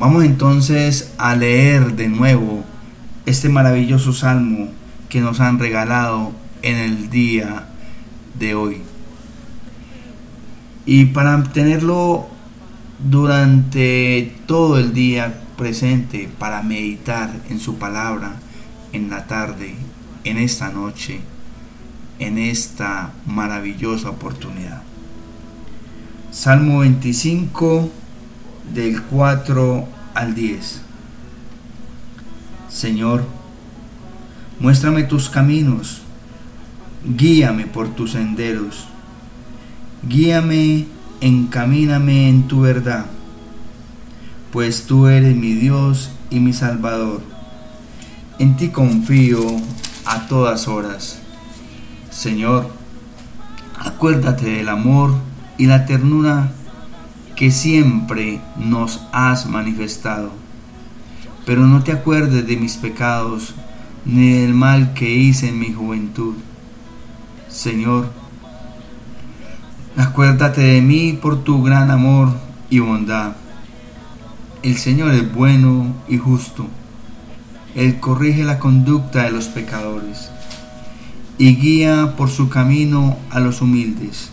Vamos 0.00 0.24
entonces 0.24 1.12
a 1.18 1.36
leer 1.36 1.94
de 1.94 2.08
nuevo 2.08 2.64
este 3.26 3.50
maravilloso 3.50 4.14
salmo 4.14 4.70
que 5.10 5.20
nos 5.20 5.40
han 5.40 5.58
regalado 5.58 6.32
en 6.62 6.78
el 6.78 7.10
día 7.10 7.68
de 8.38 8.54
hoy. 8.54 8.78
Y 10.86 11.04
para 11.04 11.42
tenerlo 11.42 12.28
durante 13.10 14.32
todo 14.46 14.78
el 14.78 14.94
día 14.94 15.42
presente, 15.58 16.30
para 16.38 16.62
meditar 16.62 17.30
en 17.50 17.60
su 17.60 17.76
palabra, 17.76 18.36
en 18.94 19.10
la 19.10 19.26
tarde, 19.26 19.74
en 20.24 20.38
esta 20.38 20.70
noche, 20.70 21.20
en 22.18 22.38
esta 22.38 23.12
maravillosa 23.26 24.08
oportunidad. 24.08 24.80
Salmo 26.30 26.78
25 26.78 27.99
del 28.74 29.02
4 29.02 29.88
al 30.14 30.34
10. 30.34 30.80
Señor, 32.68 33.24
muéstrame 34.60 35.02
tus 35.02 35.28
caminos, 35.28 36.02
guíame 37.04 37.66
por 37.66 37.88
tus 37.88 38.12
senderos, 38.12 38.86
guíame, 40.08 40.86
encamíname 41.20 42.28
en 42.28 42.46
tu 42.46 42.60
verdad, 42.60 43.06
pues 44.52 44.86
tú 44.86 45.06
eres 45.06 45.34
mi 45.36 45.54
Dios 45.54 46.10
y 46.30 46.40
mi 46.40 46.52
Salvador. 46.52 47.22
En 48.38 48.56
ti 48.56 48.68
confío 48.68 49.40
a 50.06 50.26
todas 50.26 50.68
horas. 50.68 51.18
Señor, 52.10 52.70
acuérdate 53.78 54.46
del 54.46 54.68
amor 54.68 55.14
y 55.58 55.66
la 55.66 55.86
ternura 55.86 56.52
que 57.40 57.50
siempre 57.50 58.38
nos 58.58 59.00
has 59.12 59.46
manifestado. 59.46 60.30
Pero 61.46 61.66
no 61.66 61.82
te 61.82 61.90
acuerdes 61.90 62.46
de 62.46 62.58
mis 62.58 62.76
pecados 62.76 63.54
ni 64.04 64.32
del 64.32 64.52
mal 64.52 64.92
que 64.92 65.10
hice 65.10 65.48
en 65.48 65.58
mi 65.58 65.72
juventud. 65.72 66.34
Señor, 67.48 68.12
acuérdate 69.96 70.60
de 70.60 70.82
mí 70.82 71.14
por 71.14 71.42
tu 71.42 71.62
gran 71.62 71.90
amor 71.90 72.28
y 72.68 72.80
bondad. 72.80 73.32
El 74.62 74.76
Señor 74.76 75.14
es 75.14 75.32
bueno 75.32 75.94
y 76.08 76.18
justo. 76.18 76.66
Él 77.74 78.00
corrige 78.00 78.44
la 78.44 78.58
conducta 78.58 79.22
de 79.22 79.30
los 79.30 79.46
pecadores 79.46 80.30
y 81.38 81.56
guía 81.56 82.16
por 82.18 82.28
su 82.28 82.50
camino 82.50 83.16
a 83.30 83.40
los 83.40 83.62
humildes 83.62 84.30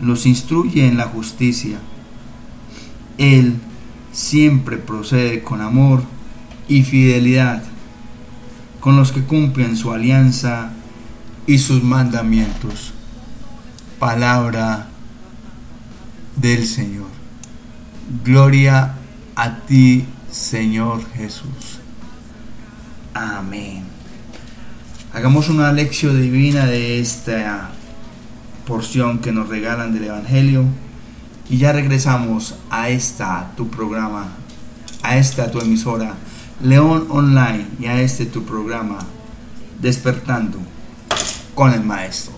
los 0.00 0.26
instruye 0.26 0.86
en 0.86 0.96
la 0.96 1.04
justicia. 1.04 1.78
Él 3.18 3.56
siempre 4.12 4.76
procede 4.76 5.42
con 5.42 5.60
amor 5.60 6.02
y 6.68 6.82
fidelidad 6.82 7.62
con 8.80 8.96
los 8.96 9.12
que 9.12 9.22
cumplen 9.22 9.76
su 9.76 9.92
alianza 9.92 10.70
y 11.46 11.58
sus 11.58 11.82
mandamientos. 11.82 12.92
Palabra 13.98 14.88
del 16.36 16.66
Señor. 16.66 17.08
Gloria 18.24 18.94
a 19.34 19.56
ti, 19.60 20.04
Señor 20.30 21.04
Jesús. 21.14 21.80
Amén. 23.14 23.84
Hagamos 25.12 25.48
una 25.48 25.72
lección 25.72 26.20
divina 26.20 26.66
de 26.66 27.00
esta 27.00 27.70
porción 28.66 29.20
que 29.20 29.32
nos 29.32 29.48
regalan 29.48 29.94
del 29.94 30.04
Evangelio. 30.04 30.64
Y 31.48 31.58
ya 31.58 31.72
regresamos 31.72 32.56
a 32.68 32.90
esta 32.90 33.52
tu 33.56 33.70
programa, 33.70 34.26
a 35.02 35.16
esta 35.16 35.50
tu 35.50 35.60
emisora, 35.60 36.14
León 36.60 37.06
Online, 37.08 37.66
y 37.80 37.86
a 37.86 38.00
este 38.00 38.26
tu 38.26 38.44
programa, 38.44 38.98
Despertando 39.80 40.58
con 41.54 41.72
el 41.72 41.84
Maestro. 41.84 42.34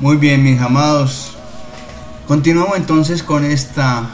Muy 0.00 0.16
bien, 0.16 0.44
mis 0.44 0.60
amados. 0.60 1.32
Continuamos 2.28 2.76
entonces 2.76 3.24
con 3.24 3.44
esta 3.44 4.08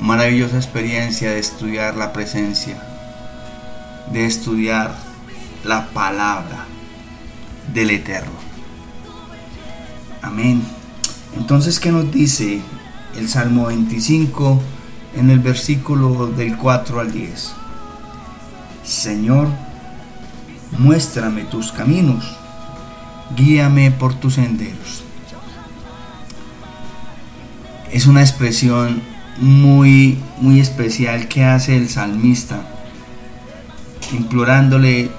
maravillosa 0.00 0.56
experiencia 0.56 1.32
de 1.32 1.40
estudiar 1.40 1.94
la 1.94 2.10
presencia, 2.10 2.82
de 4.10 4.24
estudiar 4.24 4.94
la 5.62 5.88
palabra 5.88 6.64
del 7.74 7.90
Eterno. 7.90 8.32
Amén. 10.22 10.62
Entonces, 11.36 11.78
¿qué 11.80 11.92
nos 11.92 12.10
dice 12.10 12.62
el 13.14 13.28
Salmo 13.28 13.66
25 13.66 14.58
en 15.16 15.28
el 15.28 15.40
versículo 15.40 16.28
del 16.28 16.56
4 16.56 16.98
al 16.98 17.12
10? 17.12 17.52
Señor, 18.84 19.48
muéstrame 20.78 21.44
tus 21.44 21.72
caminos 21.72 22.39
guíame 23.36 23.90
por 23.90 24.14
tus 24.14 24.34
senderos. 24.34 25.04
Es 27.92 28.06
una 28.06 28.20
expresión 28.20 29.02
muy, 29.38 30.18
muy 30.40 30.60
especial 30.60 31.28
que 31.28 31.44
hace 31.44 31.76
el 31.76 31.88
salmista, 31.88 32.62
implorándole 34.12 35.10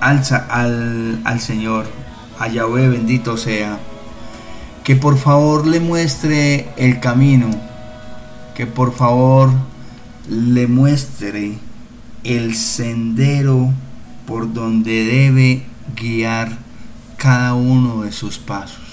al, 0.00 0.22
al, 0.50 1.20
al 1.24 1.40
Señor, 1.40 1.86
a 2.38 2.48
Yahweh 2.48 2.88
bendito 2.88 3.36
sea, 3.36 3.78
que 4.82 4.96
por 4.96 5.18
favor 5.18 5.66
le 5.66 5.80
muestre 5.80 6.68
el 6.76 7.00
camino, 7.00 7.48
que 8.54 8.66
por 8.66 8.94
favor 8.94 9.50
le 10.28 10.66
muestre 10.66 11.58
el 12.24 12.54
sendero 12.54 13.72
por 14.26 14.52
donde 14.52 15.04
debe 15.04 15.62
guiar 15.96 16.56
cada 17.24 17.54
uno 17.54 18.02
de 18.02 18.12
sus 18.12 18.36
pasos. 18.36 18.84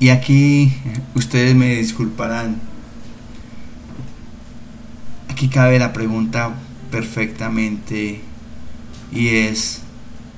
Y 0.00 0.08
aquí 0.08 0.72
ustedes 1.14 1.54
me 1.54 1.76
disculparán. 1.76 2.56
Aquí 5.28 5.48
cabe 5.48 5.78
la 5.78 5.92
pregunta 5.92 6.54
perfectamente 6.90 8.22
y 9.12 9.28
es 9.28 9.82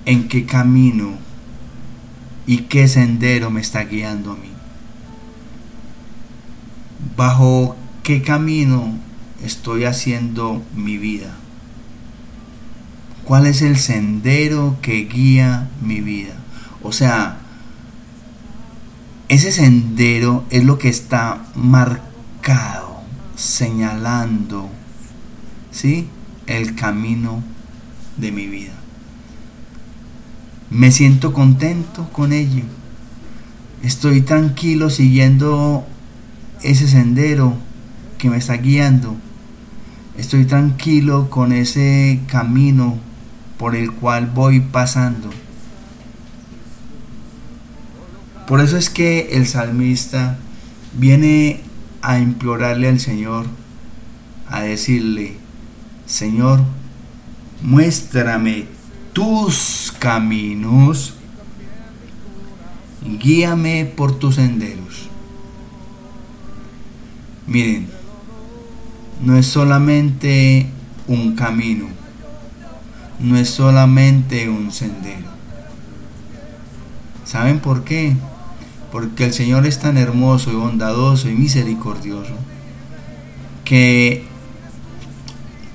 ¿en 0.04 0.26
qué 0.26 0.44
camino 0.44 1.12
y 2.48 2.62
qué 2.62 2.88
sendero 2.88 3.52
me 3.52 3.60
está 3.60 3.84
guiando 3.84 4.32
a 4.32 4.34
mí? 4.34 4.50
¿Bajo 7.16 7.76
qué 8.02 8.22
camino 8.22 8.98
estoy 9.40 9.84
haciendo 9.84 10.64
mi 10.74 10.98
vida? 10.98 11.36
¿Cuál 13.30 13.46
es 13.46 13.62
el 13.62 13.76
sendero 13.76 14.78
que 14.82 15.04
guía 15.04 15.68
mi 15.80 16.00
vida? 16.00 16.34
O 16.82 16.90
sea, 16.90 17.38
ese 19.28 19.52
sendero 19.52 20.44
es 20.50 20.64
lo 20.64 20.78
que 20.78 20.88
está 20.88 21.44
marcado, 21.54 23.02
señalando, 23.36 24.68
¿sí? 25.70 26.08
El 26.48 26.74
camino 26.74 27.40
de 28.16 28.32
mi 28.32 28.48
vida. 28.48 28.72
Me 30.68 30.90
siento 30.90 31.32
contento 31.32 32.08
con 32.12 32.32
ello. 32.32 32.64
Estoy 33.84 34.22
tranquilo 34.22 34.90
siguiendo 34.90 35.86
ese 36.64 36.88
sendero 36.88 37.54
que 38.18 38.28
me 38.28 38.38
está 38.38 38.54
guiando. 38.56 39.14
Estoy 40.18 40.46
tranquilo 40.46 41.30
con 41.30 41.52
ese 41.52 42.22
camino 42.26 43.08
por 43.60 43.76
el 43.76 43.92
cual 43.92 44.24
voy 44.24 44.60
pasando. 44.60 45.28
Por 48.48 48.60
eso 48.60 48.78
es 48.78 48.88
que 48.88 49.36
el 49.36 49.46
salmista 49.46 50.38
viene 50.94 51.60
a 52.00 52.18
implorarle 52.18 52.88
al 52.88 52.98
Señor, 52.98 53.44
a 54.48 54.62
decirle, 54.62 55.36
Señor, 56.06 56.60
muéstrame 57.60 58.64
tus 59.12 59.92
caminos, 59.98 61.16
guíame 63.22 63.84
por 63.84 64.18
tus 64.18 64.36
senderos. 64.36 65.10
Miren, 67.46 67.88
no 69.22 69.36
es 69.36 69.46
solamente 69.46 70.66
un 71.06 71.36
camino, 71.36 71.99
no 73.20 73.36
es 73.36 73.50
solamente 73.50 74.48
un 74.48 74.72
sendero. 74.72 75.28
¿Saben 77.24 77.60
por 77.60 77.84
qué? 77.84 78.16
Porque 78.90 79.26
el 79.26 79.32
Señor 79.32 79.66
es 79.66 79.78
tan 79.78 79.96
hermoso 79.96 80.50
y 80.50 80.56
bondadoso 80.56 81.28
y 81.28 81.34
misericordioso 81.34 82.34
que 83.64 84.24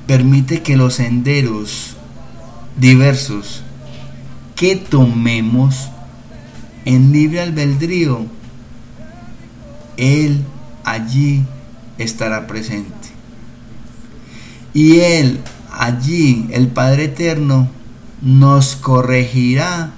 permite 0.05 0.61
que 0.61 0.75
los 0.75 0.95
senderos 0.95 1.95
diversos 2.77 3.63
que 4.55 4.75
tomemos 4.75 5.89
en 6.85 7.11
libre 7.11 7.41
albedrío, 7.41 8.25
Él 9.97 10.43
allí 10.83 11.43
estará 11.97 12.47
presente. 12.47 13.09
Y 14.73 14.99
Él 14.99 15.39
allí, 15.77 16.47
el 16.51 16.67
Padre 16.67 17.05
Eterno, 17.05 17.69
nos 18.21 18.75
corregirá, 18.75 19.91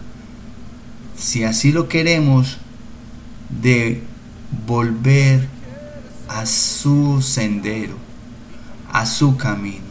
si 1.16 1.44
así 1.44 1.72
lo 1.72 1.88
queremos, 1.88 2.58
de 3.62 4.04
volver 4.66 5.48
a 6.28 6.46
su 6.46 7.22
sendero, 7.22 7.96
a 8.92 9.06
su 9.06 9.38
camino. 9.38 9.88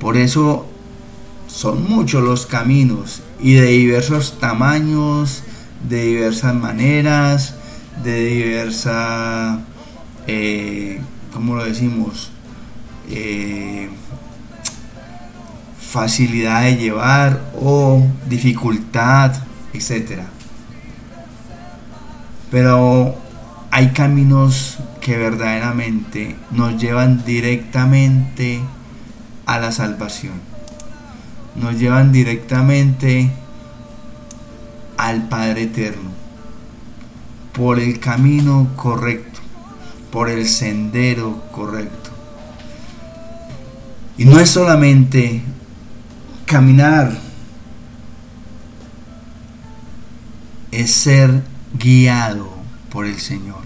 Por 0.00 0.16
eso 0.16 0.66
son 1.46 1.88
muchos 1.88 2.24
los 2.24 2.46
caminos 2.46 3.22
y 3.40 3.54
de 3.54 3.66
diversos 3.66 4.38
tamaños, 4.40 5.42
de 5.88 6.04
diversas 6.04 6.54
maneras, 6.54 7.54
de 8.02 8.24
diversa, 8.24 9.60
eh, 10.26 11.00
¿cómo 11.32 11.56
lo 11.56 11.64
decimos? 11.64 12.30
Eh, 13.14 13.90
facilidad 15.78 16.62
de 16.62 16.76
llevar 16.76 17.42
o 17.60 18.02
dificultad, 18.26 19.34
etc. 19.74 20.22
Pero 22.50 23.14
hay 23.70 23.88
caminos 23.90 24.78
que 25.02 25.18
verdaderamente 25.18 26.36
nos 26.50 26.80
llevan 26.80 27.22
directamente 27.26 28.62
a 29.44 29.58
la 29.58 29.70
salvación. 29.70 30.40
Nos 31.56 31.78
llevan 31.78 32.10
directamente 32.10 33.30
al 34.96 35.28
Padre 35.28 35.64
Eterno. 35.64 36.10
Por 37.52 37.78
el 37.78 38.00
camino 38.00 38.68
correcto. 38.76 39.40
Por 40.10 40.30
el 40.30 40.48
sendero 40.48 41.42
correcto. 41.52 42.01
Y 44.18 44.24
no 44.24 44.38
es 44.38 44.50
solamente 44.50 45.42
caminar. 46.46 47.18
Es 50.70 50.90
ser 50.92 51.42
guiado 51.78 52.52
por 52.90 53.06
el 53.06 53.18
Señor. 53.18 53.62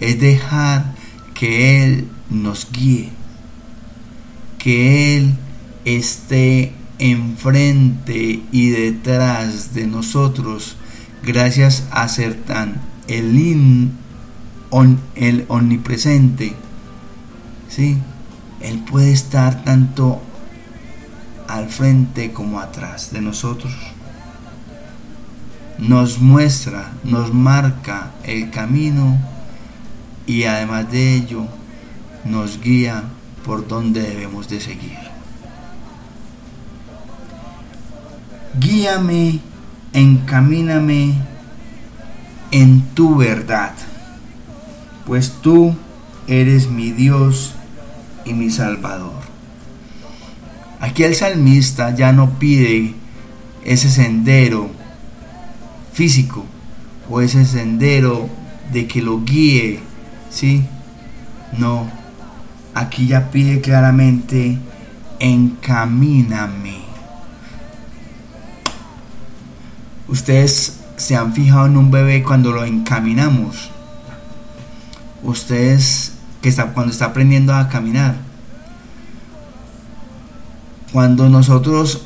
Es 0.00 0.20
dejar 0.20 0.94
que 1.34 1.84
Él 1.84 2.08
nos 2.30 2.70
guíe, 2.70 3.10
que 4.58 5.16
Él 5.16 5.34
esté 5.84 6.72
enfrente 6.98 8.42
y 8.50 8.70
detrás 8.70 9.74
de 9.74 9.86
nosotros 9.86 10.76
gracias 11.22 11.84
a 11.90 12.08
ser 12.08 12.34
tan 12.34 12.80
el, 13.06 13.90
el 15.14 15.44
omnipresente. 15.48 16.54
¿sí? 17.68 17.98
Él 18.60 18.80
puede 18.80 19.12
estar 19.12 19.64
tanto 19.64 20.20
al 21.46 21.68
frente 21.68 22.32
como 22.32 22.60
atrás 22.60 23.12
de 23.12 23.20
nosotros 23.20 23.72
nos 25.78 26.18
muestra, 26.18 26.92
nos 27.04 27.32
marca 27.32 28.10
el 28.24 28.50
camino 28.50 29.16
y 30.26 30.44
además 30.44 30.90
de 30.90 31.14
ello 31.14 31.46
nos 32.24 32.60
guía 32.60 33.04
por 33.44 33.66
donde 33.66 34.02
debemos 34.02 34.48
de 34.48 34.60
seguir. 34.60 34.98
Guíame, 38.58 39.38
encamíname 39.92 41.14
en 42.50 42.82
tu 42.94 43.16
verdad, 43.16 43.72
pues 45.06 45.32
tú 45.40 45.76
eres 46.26 46.68
mi 46.68 46.90
Dios 46.90 47.54
y 48.28 48.34
mi 48.34 48.50
Salvador. 48.50 49.12
Aquí 50.80 51.02
el 51.02 51.14
salmista 51.14 51.94
ya 51.94 52.12
no 52.12 52.38
pide 52.38 52.94
ese 53.64 53.90
sendero 53.90 54.70
físico 55.92 56.44
o 57.10 57.20
ese 57.20 57.44
sendero 57.44 58.28
de 58.72 58.86
que 58.86 59.02
lo 59.02 59.24
guíe, 59.24 59.80
¿sí? 60.30 60.64
No, 61.56 61.90
aquí 62.74 63.06
ya 63.06 63.30
pide 63.30 63.60
claramente, 63.60 64.58
encamíname. 65.18 66.78
Ustedes 70.06 70.80
se 70.96 71.16
han 71.16 71.32
fijado 71.32 71.66
en 71.66 71.76
un 71.76 71.90
bebé 71.90 72.22
cuando 72.22 72.52
lo 72.52 72.64
encaminamos. 72.64 73.70
Ustedes 75.22 76.17
que 76.42 76.48
está, 76.48 76.72
cuando 76.72 76.92
está 76.92 77.06
aprendiendo 77.06 77.54
a 77.54 77.68
caminar. 77.68 78.16
Cuando 80.92 81.28
nosotros 81.28 82.02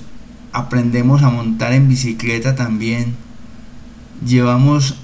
aprendemos 0.52 1.22
a 1.22 1.30
montar 1.30 1.72
en 1.72 1.88
bicicleta 1.88 2.54
también, 2.54 3.14
llevamos 4.26 4.96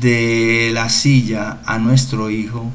de 0.00 0.70
la 0.74 0.88
silla 0.88 1.58
a 1.64 1.78
nuestro 1.78 2.30
hijo 2.30 2.70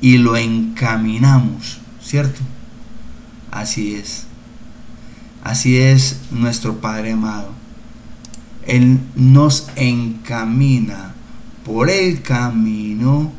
y 0.00 0.18
lo 0.18 0.36
encaminamos, 0.36 1.80
¿cierto? 2.02 2.40
Así 3.50 3.94
es. 3.94 4.24
Así 5.44 5.78
es 5.78 6.20
nuestro 6.30 6.80
Padre 6.80 7.12
amado. 7.12 7.50
Él 8.66 9.00
nos 9.16 9.68
encamina 9.76 11.14
por 11.64 11.90
el 11.90 12.22
camino, 12.22 13.32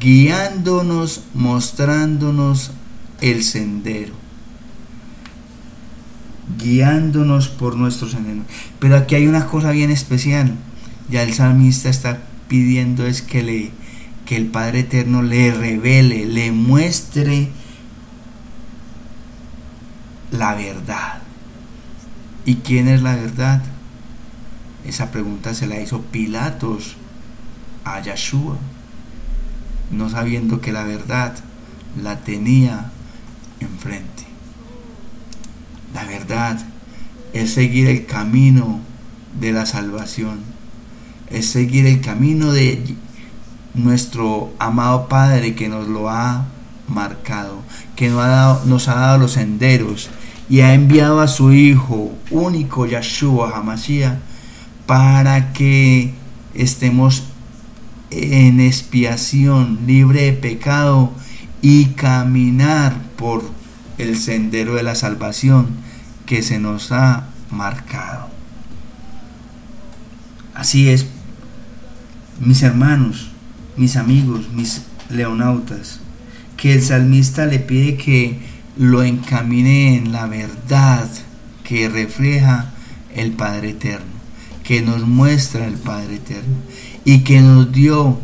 guiándonos, 0.00 1.22
mostrándonos 1.34 2.72
el 3.20 3.42
sendero. 3.42 4.14
Guiándonos 6.58 7.48
por 7.48 7.76
nuestro 7.76 8.08
sendero. 8.08 8.42
Pero 8.78 8.96
aquí 8.96 9.14
hay 9.14 9.26
una 9.26 9.46
cosa 9.46 9.70
bien 9.70 9.90
especial 9.90 10.54
ya 11.08 11.22
el 11.22 11.34
salmista 11.34 11.88
está 11.88 12.18
pidiendo 12.48 13.06
es 13.06 13.22
que 13.22 13.42
le 13.42 13.70
que 14.24 14.36
el 14.36 14.46
Padre 14.46 14.80
Eterno 14.80 15.22
le 15.22 15.52
revele, 15.52 16.26
le 16.26 16.50
muestre 16.50 17.48
la 20.32 20.56
verdad. 20.56 21.22
¿Y 22.44 22.56
quién 22.56 22.88
es 22.88 23.02
la 23.02 23.14
verdad? 23.14 23.62
Esa 24.84 25.12
pregunta 25.12 25.54
se 25.54 25.68
la 25.68 25.80
hizo 25.80 26.02
Pilatos 26.02 26.96
a 27.84 28.00
Yeshua, 28.00 28.58
no 29.90 30.08
sabiendo 30.10 30.60
que 30.60 30.72
la 30.72 30.84
verdad 30.84 31.34
la 32.02 32.20
tenía 32.20 32.90
enfrente. 33.60 34.24
La 35.94 36.04
verdad 36.04 36.58
es 37.32 37.52
seguir 37.52 37.88
el 37.88 38.06
camino 38.06 38.80
de 39.40 39.52
la 39.52 39.66
salvación 39.66 40.56
es 41.30 41.46
seguir 41.46 41.86
el 41.86 42.00
camino 42.00 42.52
de 42.52 42.94
nuestro 43.74 44.52
amado 44.58 45.08
Padre 45.08 45.54
que 45.54 45.68
nos 45.68 45.88
lo 45.88 46.08
ha 46.08 46.46
marcado, 46.88 47.62
que 47.94 48.08
nos 48.08 48.20
ha 48.20 48.28
dado, 48.28 48.64
nos 48.64 48.88
ha 48.88 48.94
dado 48.94 49.18
los 49.18 49.32
senderos 49.32 50.08
y 50.48 50.60
ha 50.60 50.74
enviado 50.74 51.20
a 51.20 51.28
su 51.28 51.52
Hijo 51.52 52.12
único, 52.30 52.86
Yahshua 52.86 53.56
Hamashiach, 53.56 54.18
para 54.86 55.52
que 55.52 56.14
estemos 56.54 57.24
en 58.10 58.60
expiación, 58.60 59.80
libre 59.86 60.22
de 60.22 60.32
pecado 60.32 61.12
y 61.62 61.86
caminar 61.86 63.00
por 63.16 63.42
el 63.98 64.16
sendero 64.16 64.74
de 64.74 64.82
la 64.82 64.94
salvación 64.94 65.68
que 66.26 66.42
se 66.42 66.58
nos 66.58 66.92
ha 66.92 67.28
marcado. 67.50 68.28
Así 70.54 70.88
es, 70.88 71.06
mis 72.40 72.62
hermanos, 72.62 73.30
mis 73.76 73.96
amigos, 73.96 74.48
mis 74.52 74.82
leonautas, 75.10 76.00
que 76.56 76.72
el 76.72 76.82
salmista 76.82 77.46
le 77.46 77.58
pide 77.58 77.96
que 77.96 78.38
lo 78.76 79.02
encamine 79.02 79.96
en 79.96 80.12
la 80.12 80.26
verdad 80.26 81.08
que 81.64 81.88
refleja 81.88 82.72
el 83.14 83.32
Padre 83.32 83.70
Eterno, 83.70 84.06
que 84.64 84.82
nos 84.82 85.06
muestra 85.06 85.66
el 85.66 85.74
Padre 85.74 86.16
Eterno 86.16 86.56
y 87.06 87.20
que 87.20 87.40
nos 87.40 87.72
dio 87.72 88.18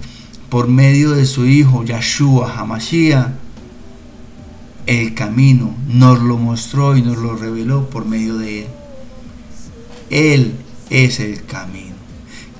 por 0.51 0.69
medio 0.69 1.13
de 1.13 1.25
su 1.25 1.47
Hijo 1.47 1.85
Yahshua 1.85 2.53
Hamashiach 2.59 3.29
el 4.87 5.15
camino, 5.15 5.73
nos 5.87 6.21
lo 6.21 6.37
mostró 6.37 6.97
y 6.97 7.03
nos 7.03 7.17
lo 7.17 7.37
reveló 7.37 7.89
por 7.89 8.05
medio 8.05 8.37
de 8.39 8.63
Él. 8.63 8.67
Él 10.11 10.55
es 10.91 11.21
el 11.21 11.45
camino. 11.45 11.95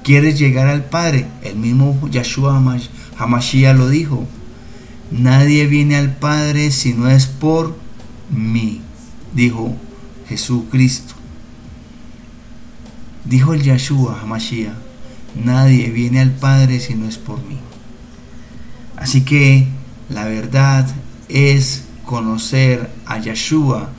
¿Quieres 0.05 0.39
llegar 0.39 0.69
al 0.69 0.85
Padre? 0.85 1.27
El 1.43 1.57
mismo 1.57 1.99
Yahshua 2.09 2.63
Hamashiach 3.19 3.77
lo 3.77 3.89
dijo. 3.89 4.25
Nadie 5.11 5.67
viene 5.67 5.97
al 5.97 6.15
Padre 6.15 6.71
si 6.71 6.95
no 6.95 7.11
es 7.11 7.27
por 7.27 7.77
mí, 8.31 8.81
dijo 9.35 9.75
Jesucristo. 10.29 11.15
Dijo 13.25 13.55
el 13.55 13.63
Yahshua 13.63 14.21
Hamashiach, 14.23 14.82
nadie 15.35 15.91
viene 15.91 16.21
al 16.21 16.33
Padre 16.33 16.81
si 16.81 16.95
no 16.95 17.09
es 17.09 17.19
por 17.19 17.39
mí. 17.39 17.59
Así 18.97 19.23
que 19.23 19.67
la 20.09 20.25
verdad 20.27 20.89
es 21.29 21.85
conocer 22.05 22.91
a 23.07 23.19
Yahshua 23.19 23.91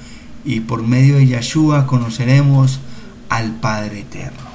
y 0.46 0.62
por 0.62 0.84
medio 0.84 1.18
de 1.18 1.28
Yahshua 1.28 1.88
conoceremos 1.88 2.80
al 3.30 3.56
Padre 3.56 4.02
Eterno. 4.02 4.54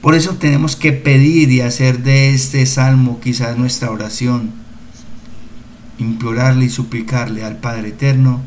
Por 0.00 0.14
eso 0.14 0.34
tenemos 0.34 0.76
que 0.76 0.92
pedir 0.92 1.50
y 1.50 1.60
hacer 1.60 2.02
de 2.02 2.32
este 2.32 2.64
salmo 2.66 3.20
quizás 3.20 3.58
nuestra 3.58 3.90
oración, 3.90 4.52
implorarle 5.98 6.66
y 6.66 6.70
suplicarle 6.70 7.44
al 7.44 7.56
Padre 7.56 7.88
Eterno 7.88 8.40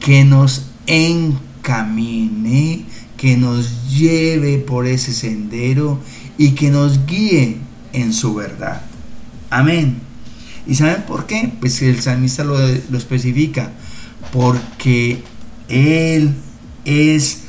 que 0.00 0.24
nos 0.24 0.70
encamine, 0.86 2.84
que 3.16 3.36
nos 3.36 3.90
lleve 3.90 4.58
por 4.58 4.86
ese 4.86 5.12
sendero 5.12 6.00
y 6.38 6.50
que 6.52 6.70
nos 6.70 7.06
guíe 7.06 7.58
en 7.92 8.12
su 8.12 8.34
verdad. 8.34 8.82
Amén. 9.50 9.98
¿Y 10.66 10.74
saben 10.74 11.02
por 11.02 11.26
qué? 11.26 11.52
Pues 11.60 11.80
el 11.82 12.00
salmista 12.00 12.44
lo, 12.44 12.56
lo 12.90 12.98
especifica. 12.98 13.70
Porque 14.32 15.22
Él 15.68 16.34
es 16.84 17.42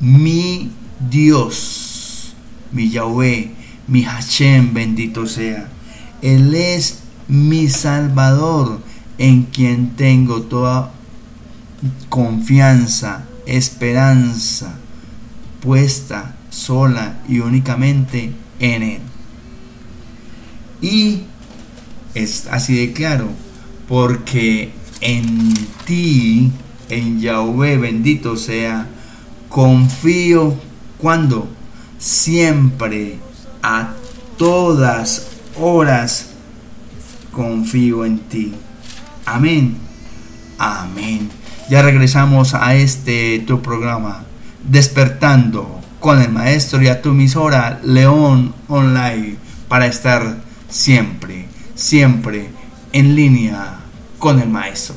mi 0.00 0.70
Dios, 1.10 2.34
mi 2.72 2.90
Yahweh, 2.90 3.50
mi 3.86 4.02
Hashem, 4.02 4.74
bendito 4.74 5.26
sea. 5.26 5.68
Él 6.20 6.54
es 6.54 7.00
mi 7.28 7.68
Salvador, 7.68 8.80
en 9.18 9.44
quien 9.44 9.96
tengo 9.96 10.42
toda 10.42 10.92
confianza, 12.08 13.24
esperanza, 13.46 14.74
puesta 15.60 16.36
sola 16.52 17.18
y 17.28 17.40
únicamente 17.40 18.30
en 18.60 18.82
Él. 18.82 19.00
Y 20.80 21.22
es 22.14 22.46
así 22.50 22.74
de 22.74 22.92
claro, 22.92 23.28
porque 23.88 24.70
en 25.00 25.54
ti, 25.86 26.52
en 26.88 27.20
Yahweh 27.20 27.78
bendito 27.78 28.36
sea, 28.36 28.86
confío 29.48 30.54
cuando 30.98 31.48
siempre 31.98 33.16
a 33.62 33.94
todas 34.36 35.28
horas 35.58 36.30
confío 37.32 38.04
en 38.04 38.18
ti. 38.18 38.52
Amén. 39.24 39.76
Amén. 40.58 41.30
Ya 41.70 41.82
regresamos 41.82 42.54
a 42.54 42.74
este 42.74 43.38
tu 43.46 43.62
programa, 43.62 44.24
despertando 44.68 45.81
con 46.02 46.20
el 46.20 46.30
maestro 46.30 46.82
y 46.82 46.88
a 46.88 47.00
tu 47.00 47.10
emisora 47.10 47.80
León 47.84 48.52
Online 48.68 49.36
para 49.68 49.86
estar 49.86 50.42
siempre, 50.68 51.46
siempre 51.76 52.50
en 52.92 53.14
línea 53.14 53.78
con 54.18 54.40
el 54.40 54.48
maestro. 54.48 54.96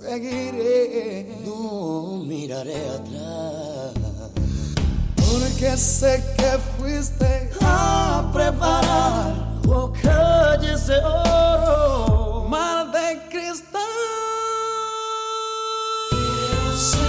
seguiré, 0.00 1.40
no 1.44 2.22
miraré 2.26 2.88
atrás. 2.88 3.94
Porque 5.16 5.76
sé 5.76 6.22
que 6.36 6.58
fuiste 6.78 7.50
a 7.60 8.30
preparar 8.32 9.53
oh, 9.68 9.92
calles 10.02 10.86
de 10.86 10.98
oro, 10.98 12.46
mar 12.48 12.90
de 12.90 13.18
cristal. 13.30 13.80
Quiero 16.10 16.72
ser, 16.76 17.08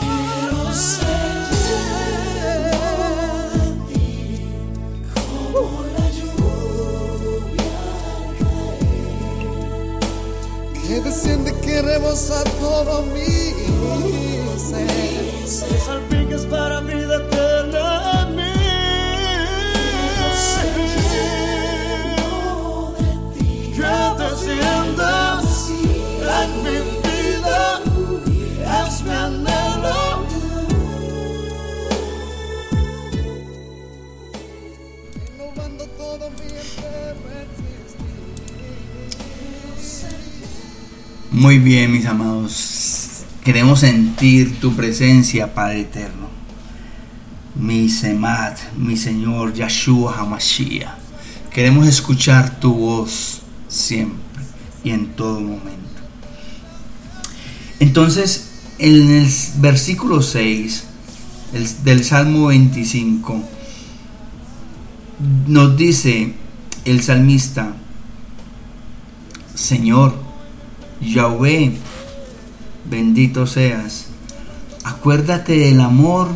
quiero 0.00 0.72
ser 0.72 1.10
de 3.52 3.66
ti, 3.88 4.08
como 5.14 5.82
la 5.96 6.06
lluvia 6.18 7.76
caer. 8.38 10.00
Que 10.86 10.96
desciende, 11.00 11.50
que 11.60 11.74
rebosa 11.82 12.38
todo 12.60 13.02
mi 13.02 13.32
ser. 14.58 14.86
Que 15.68 15.78
salpiques 15.86 16.44
para 16.46 16.80
vida 16.80 17.01
Muy 41.42 41.58
bien, 41.58 41.90
mis 41.90 42.06
amados. 42.06 43.24
Queremos 43.42 43.80
sentir 43.80 44.60
tu 44.60 44.76
presencia, 44.76 45.52
Padre 45.52 45.80
Eterno. 45.80 46.28
Mi 47.56 47.88
Semat, 47.88 48.56
mi 48.78 48.96
Señor 48.96 49.52
Yahshua 49.52 50.20
Hamashiach. 50.20 50.94
Queremos 51.52 51.88
escuchar 51.88 52.60
tu 52.60 52.72
voz 52.74 53.42
siempre 53.66 54.20
y 54.84 54.90
en 54.90 55.08
todo 55.16 55.40
momento. 55.40 55.80
Entonces, 57.80 58.50
en 58.78 59.10
el 59.10 59.28
versículo 59.56 60.22
6 60.22 60.84
el- 61.52 61.82
del 61.82 62.04
Salmo 62.04 62.46
25, 62.46 63.42
nos 65.48 65.76
dice 65.76 66.34
el 66.84 67.02
salmista, 67.02 67.74
Señor, 69.56 70.21
Yahweh, 71.02 71.72
bendito 72.88 73.46
seas. 73.46 74.06
Acuérdate 74.84 75.58
del 75.58 75.80
amor 75.80 76.28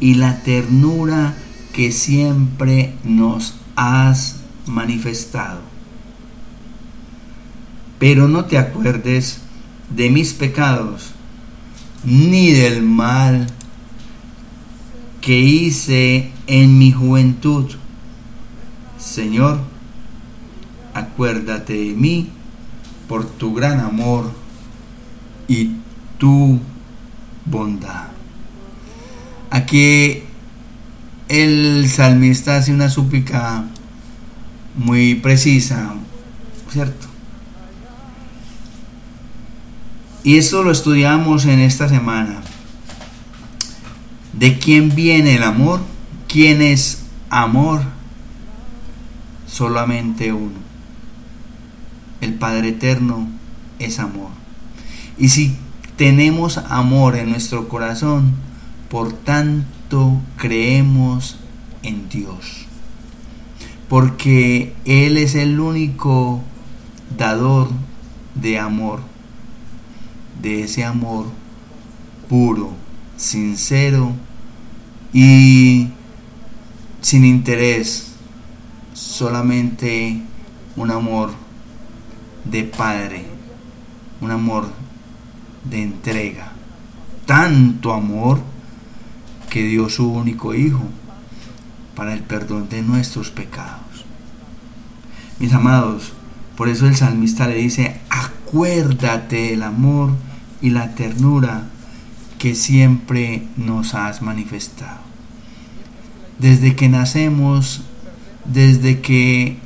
y 0.00 0.14
la 0.14 0.42
ternura 0.42 1.34
que 1.72 1.92
siempre 1.92 2.94
nos 3.04 3.54
has 3.76 4.40
manifestado. 4.66 5.60
Pero 7.98 8.28
no 8.28 8.46
te 8.46 8.58
acuerdes 8.58 9.40
de 9.94 10.10
mis 10.10 10.34
pecados, 10.34 11.10
ni 12.04 12.50
del 12.50 12.82
mal 12.82 13.46
que 15.20 15.38
hice 15.38 16.30
en 16.46 16.78
mi 16.78 16.90
juventud. 16.92 17.66
Señor, 18.98 19.60
acuérdate 20.94 21.74
de 21.74 21.94
mí 21.94 22.30
por 23.10 23.26
tu 23.26 23.52
gran 23.52 23.80
amor 23.80 24.30
y 25.48 25.72
tu 26.16 26.60
bondad. 27.44 28.04
Aquí 29.50 30.22
el 31.28 31.90
salmista 31.90 32.54
hace 32.54 32.72
una 32.72 32.88
súplica 32.88 33.64
muy 34.76 35.16
precisa, 35.16 35.92
¿cierto? 36.70 37.08
Y 40.22 40.38
eso 40.38 40.62
lo 40.62 40.70
estudiamos 40.70 41.46
en 41.46 41.58
esta 41.58 41.88
semana. 41.88 42.42
¿De 44.34 44.56
quién 44.60 44.94
viene 44.94 45.34
el 45.34 45.42
amor? 45.42 45.80
¿Quién 46.28 46.62
es 46.62 47.06
amor? 47.28 47.82
Solamente 49.48 50.32
uno. 50.32 50.69
El 52.20 52.34
Padre 52.34 52.70
Eterno 52.70 53.28
es 53.78 53.98
amor. 53.98 54.30
Y 55.18 55.28
si 55.28 55.56
tenemos 55.96 56.58
amor 56.58 57.16
en 57.16 57.30
nuestro 57.30 57.68
corazón, 57.68 58.34
por 58.88 59.12
tanto 59.12 60.20
creemos 60.36 61.38
en 61.82 62.08
Dios. 62.08 62.66
Porque 63.88 64.74
Él 64.84 65.16
es 65.16 65.34
el 65.34 65.60
único 65.60 66.42
dador 67.16 67.68
de 68.34 68.58
amor, 68.58 69.00
de 70.40 70.64
ese 70.64 70.84
amor 70.84 71.26
puro, 72.28 72.70
sincero 73.16 74.12
y 75.12 75.88
sin 77.00 77.24
interés, 77.24 78.12
solamente 78.94 80.22
un 80.76 80.90
amor 80.90 81.32
de 82.44 82.64
padre, 82.64 83.24
un 84.20 84.30
amor 84.30 84.68
de 85.64 85.82
entrega. 85.82 86.52
Tanto 87.26 87.92
amor 87.92 88.40
que 89.48 89.62
dio 89.62 89.88
su 89.88 90.10
único 90.10 90.54
hijo 90.54 90.82
para 91.94 92.14
el 92.14 92.22
perdón 92.22 92.68
de 92.68 92.82
nuestros 92.82 93.30
pecados. 93.30 94.04
Mis 95.38 95.52
amados, 95.52 96.12
por 96.56 96.68
eso 96.68 96.86
el 96.86 96.96
salmista 96.96 97.46
le 97.46 97.56
dice, 97.56 98.00
acuérdate 98.10 99.50
del 99.50 99.62
amor 99.62 100.10
y 100.60 100.70
la 100.70 100.94
ternura 100.94 101.64
que 102.38 102.54
siempre 102.54 103.46
nos 103.56 103.94
has 103.94 104.22
manifestado. 104.22 105.00
Desde 106.38 106.74
que 106.74 106.88
nacemos, 106.88 107.82
desde 108.44 109.00
que 109.00 109.58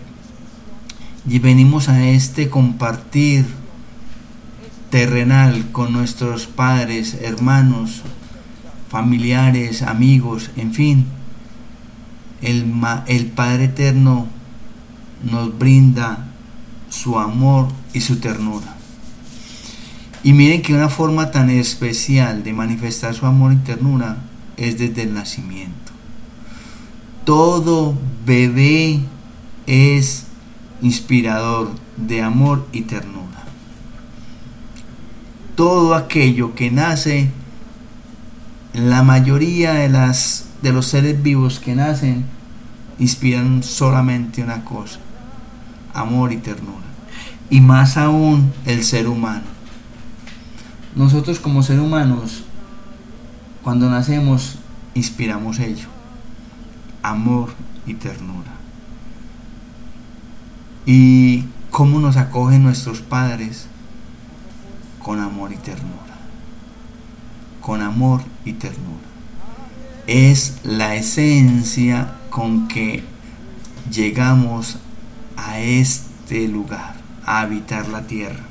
venimos 1.27 1.89
a 1.89 2.07
este 2.09 2.51
compartir 2.51 3.47
terrenal 4.91 5.71
con 5.73 5.93
nuestros 5.93 6.47
padres, 6.47 7.19
hermanos, 7.23 8.03
familiares, 8.89 9.83
amigos, 9.83 10.51
en 10.57 10.73
fin, 10.73 11.07
el, 12.43 12.73
el 13.07 13.27
Padre 13.27 13.65
Eterno 13.65 14.27
nos 15.23 15.59
brinda 15.59 16.27
su 16.91 17.19
amor 17.19 17.69
y 17.93 18.03
su 18.03 18.21
ternura. 18.21 18.77
Y 20.23 20.33
miren 20.33 20.63
que 20.63 20.75
una 20.75 20.89
forma 20.89 21.31
tan 21.31 21.51
especial 21.51 22.45
de 22.45 22.53
manifestar 22.53 23.15
su 23.15 23.27
amor 23.27 23.53
y 23.53 23.57
ternura 23.57 24.19
es 24.57 24.79
desde 24.79 25.03
el 25.03 25.15
nacimiento. 25.15 25.93
Todo 27.25 27.99
bebé 28.25 29.01
es 29.67 30.24
inspirador 30.85 31.71
de 31.97 32.21
amor 32.21 32.69
y 32.71 32.83
ternura. 32.83 33.43
Todo 35.57 35.95
aquello 35.95 36.55
que 36.55 36.71
nace, 36.71 37.31
la 38.75 39.03
mayoría 39.03 39.73
de, 39.73 39.89
las, 39.89 40.47
de 40.61 40.73
los 40.73 40.87
seres 40.87 41.23
vivos 41.23 41.59
que 41.59 41.75
nacen, 41.75 42.27
inspiran 42.99 43.63
solamente 43.63 44.43
una 44.43 44.63
cosa, 44.65 44.99
amor 45.95 46.35
y 46.35 46.37
ternura. 46.37 46.85
Y 47.49 47.63
más 47.63 47.97
aún 47.97 48.53
el 48.67 48.85
ser 48.85 49.09
humano. 49.09 49.45
Nosotros 50.95 51.41
como 51.41 51.63
seres 51.63 51.83
humanos, 51.83 52.45
cuando 53.63 53.89
nacemos, 53.89 54.57
inspiramos 54.95 55.61
ello, 55.61 55.89
amor 57.03 57.55
y 57.87 57.95
ternura. 57.95 58.64
¿Y 60.87 61.45
cómo 61.71 61.99
nos 61.99 62.17
acogen 62.17 62.63
nuestros 62.63 63.01
padres? 63.01 63.67
Con 65.03 65.21
amor 65.21 65.53
y 65.53 65.57
ternura. 65.57 66.19
Con 67.61 67.81
amor 67.81 68.23
y 68.45 68.53
ternura. 68.53 69.05
Es 70.07 70.59
la 70.63 70.95
esencia 70.95 72.15
con 72.29 72.69
que 72.69 73.03
llegamos 73.91 74.79
a 75.37 75.61
este 75.61 76.47
lugar, 76.49 76.97
a 77.25 77.41
habitar 77.41 77.89
la 77.89 78.07
tierra. 78.07 78.45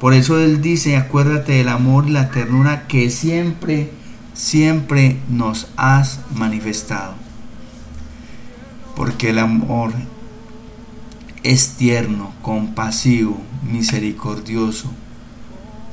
Por 0.00 0.12
eso 0.12 0.38
Él 0.38 0.60
dice, 0.60 0.96
acuérdate 0.98 1.52
del 1.52 1.70
amor 1.70 2.06
y 2.06 2.10
la 2.10 2.30
ternura 2.30 2.86
que 2.86 3.08
siempre, 3.08 3.90
siempre 4.34 5.18
nos 5.30 5.68
has 5.78 6.20
manifestado. 6.34 7.14
Porque 8.94 9.30
el 9.30 9.38
amor 9.38 9.92
es 11.46 11.76
tierno, 11.76 12.32
compasivo, 12.42 13.40
misericordioso, 13.62 14.90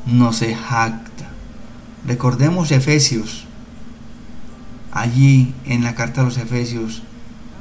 no 0.07 0.33
se 0.33 0.55
jacta. 0.55 1.29
Recordemos 2.07 2.71
Efesios. 2.71 3.45
Allí 4.91 5.53
en 5.65 5.83
la 5.83 5.93
carta 5.93 6.21
a 6.21 6.23
los 6.23 6.37
Efesios 6.37 7.03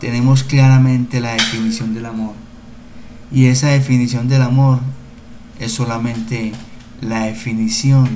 tenemos 0.01 0.43
claramente 0.43 1.21
la 1.21 1.33
definición 1.33 1.93
del 1.93 2.07
amor. 2.07 2.35
Y 3.31 3.47
esa 3.47 3.69
definición 3.69 4.27
del 4.27 4.41
amor 4.41 4.81
es 5.61 5.73
solamente 5.73 6.53
la 7.03 7.25
definición 7.25 8.09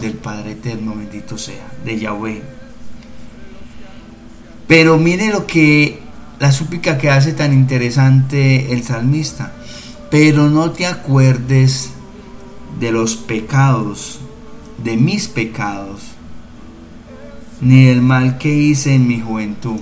del 0.00 0.14
Padre 0.14 0.52
Eterno, 0.52 0.94
bendito 0.94 1.36
sea, 1.36 1.70
de 1.84 1.98
Yahweh. 1.98 2.42
Pero 4.66 4.96
mire 4.96 5.28
lo 5.28 5.46
que 5.46 6.07
la 6.38 6.52
súplica 6.52 6.98
que 6.98 7.10
hace 7.10 7.32
tan 7.32 7.52
interesante 7.52 8.72
el 8.72 8.82
salmista. 8.82 9.52
Pero 10.10 10.48
no 10.48 10.70
te 10.70 10.86
acuerdes 10.86 11.90
de 12.80 12.92
los 12.92 13.16
pecados, 13.16 14.20
de 14.82 14.96
mis 14.96 15.28
pecados, 15.28 16.00
ni 17.60 17.86
del 17.86 18.02
mal 18.02 18.38
que 18.38 18.54
hice 18.54 18.94
en 18.94 19.06
mi 19.06 19.20
juventud. 19.20 19.80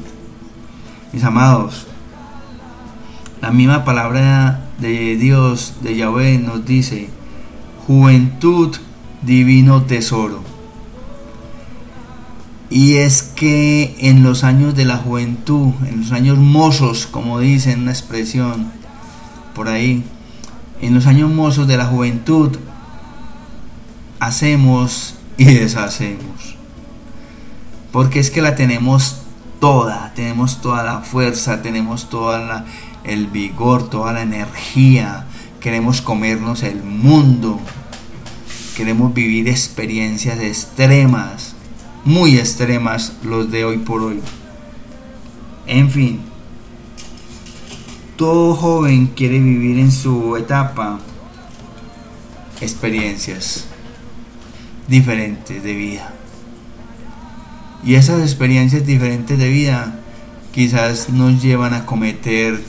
Mis 1.12 1.23
amados, 1.23 1.87
la 3.40 3.51
misma 3.51 3.85
palabra 3.85 4.66
de 4.79 5.16
Dios, 5.16 5.75
de 5.83 5.97
Yahweh, 5.97 6.38
nos 6.38 6.64
dice, 6.64 7.09
juventud, 7.87 8.77
divino 9.23 9.83
tesoro. 9.83 10.56
Y 12.69 12.97
es 12.97 13.23
que 13.23 13.95
en 14.01 14.25
los 14.25 14.43
años 14.43 14.75
de 14.75 14.85
la 14.85 14.97
juventud, 14.97 15.73
en 15.87 16.01
los 16.01 16.13
años 16.13 16.39
mozos, 16.39 17.07
como 17.07 17.39
dicen 17.39 17.83
una 17.83 17.93
expresión 17.93 18.73
por 19.55 19.69
ahí, 19.69 20.05
en 20.81 20.95
los 20.95 21.07
años 21.07 21.31
mozos 21.31 21.69
de 21.69 21.77
la 21.77 21.87
juventud, 21.87 22.59
hacemos 24.19 25.15
y 25.37 25.45
deshacemos. 25.45 26.57
Porque 27.93 28.19
es 28.19 28.31
que 28.31 28.43
la 28.43 28.57
tenemos 28.57 29.19
toda, 29.61 30.13
tenemos 30.15 30.61
toda 30.61 30.83
la 30.83 31.01
fuerza, 31.01 31.63
tenemos 31.63 32.11
todo 32.11 32.37
el 33.05 33.27
vigor, 33.29 33.89
toda 33.89 34.13
la 34.13 34.23
energía, 34.23 35.27
queremos 35.61 36.03
comernos 36.03 36.65
el 36.65 36.83
mundo, 36.83 37.61
queremos 38.77 39.15
vivir 39.15 39.49
experiencias 39.49 40.41
extremas 40.41 41.56
muy 42.07 42.38
extremas 42.38 43.14
los 43.25 43.51
de 43.51 43.64
hoy 43.64 43.79
por 43.79 44.01
hoy. 44.01 44.21
En 45.66 45.90
fin, 45.90 46.21
todo 48.16 48.55
joven 48.55 49.09
quiere 49.09 49.40
vivir 49.40 49.81
en 49.81 49.90
su 49.90 50.37
etapa 50.37 51.01
experiencias 52.61 53.66
diferentes 54.87 55.62
de 55.62 55.75
vida. 55.75 56.14
Y 57.85 57.97
esas 57.97 58.23
experiencias 58.23 58.87
diferentes 58.87 59.37
de 59.37 59.49
vida 59.49 59.99
quizás 60.53 61.11
nos 61.11 61.42
llevan 61.42 61.75
a 61.75 61.87
cometer 61.87 62.62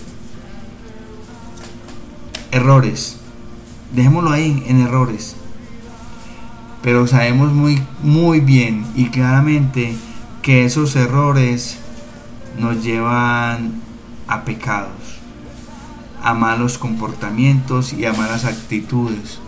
errores. 2.51 3.17
Dejémoslo 3.93 4.31
ahí 4.31 4.63
en 4.67 4.81
errores 4.81 5.36
pero 6.87 7.05
sabemos 7.05 7.51
muy, 7.51 7.83
muy 8.01 8.39
bien 8.39 8.85
y 8.95 9.09
claramente 9.09 9.93
que 10.41 10.63
esos 10.63 10.95
errores 10.95 11.75
nos 12.57 12.81
llevan 12.81 13.81
a 14.25 14.45
pecados, 14.45 15.19
a 16.23 16.33
malos 16.33 16.77
comportamientos 16.77 17.91
y 17.91 18.05
a 18.05 18.13
malas 18.13 18.45
actitudes, 18.45 19.39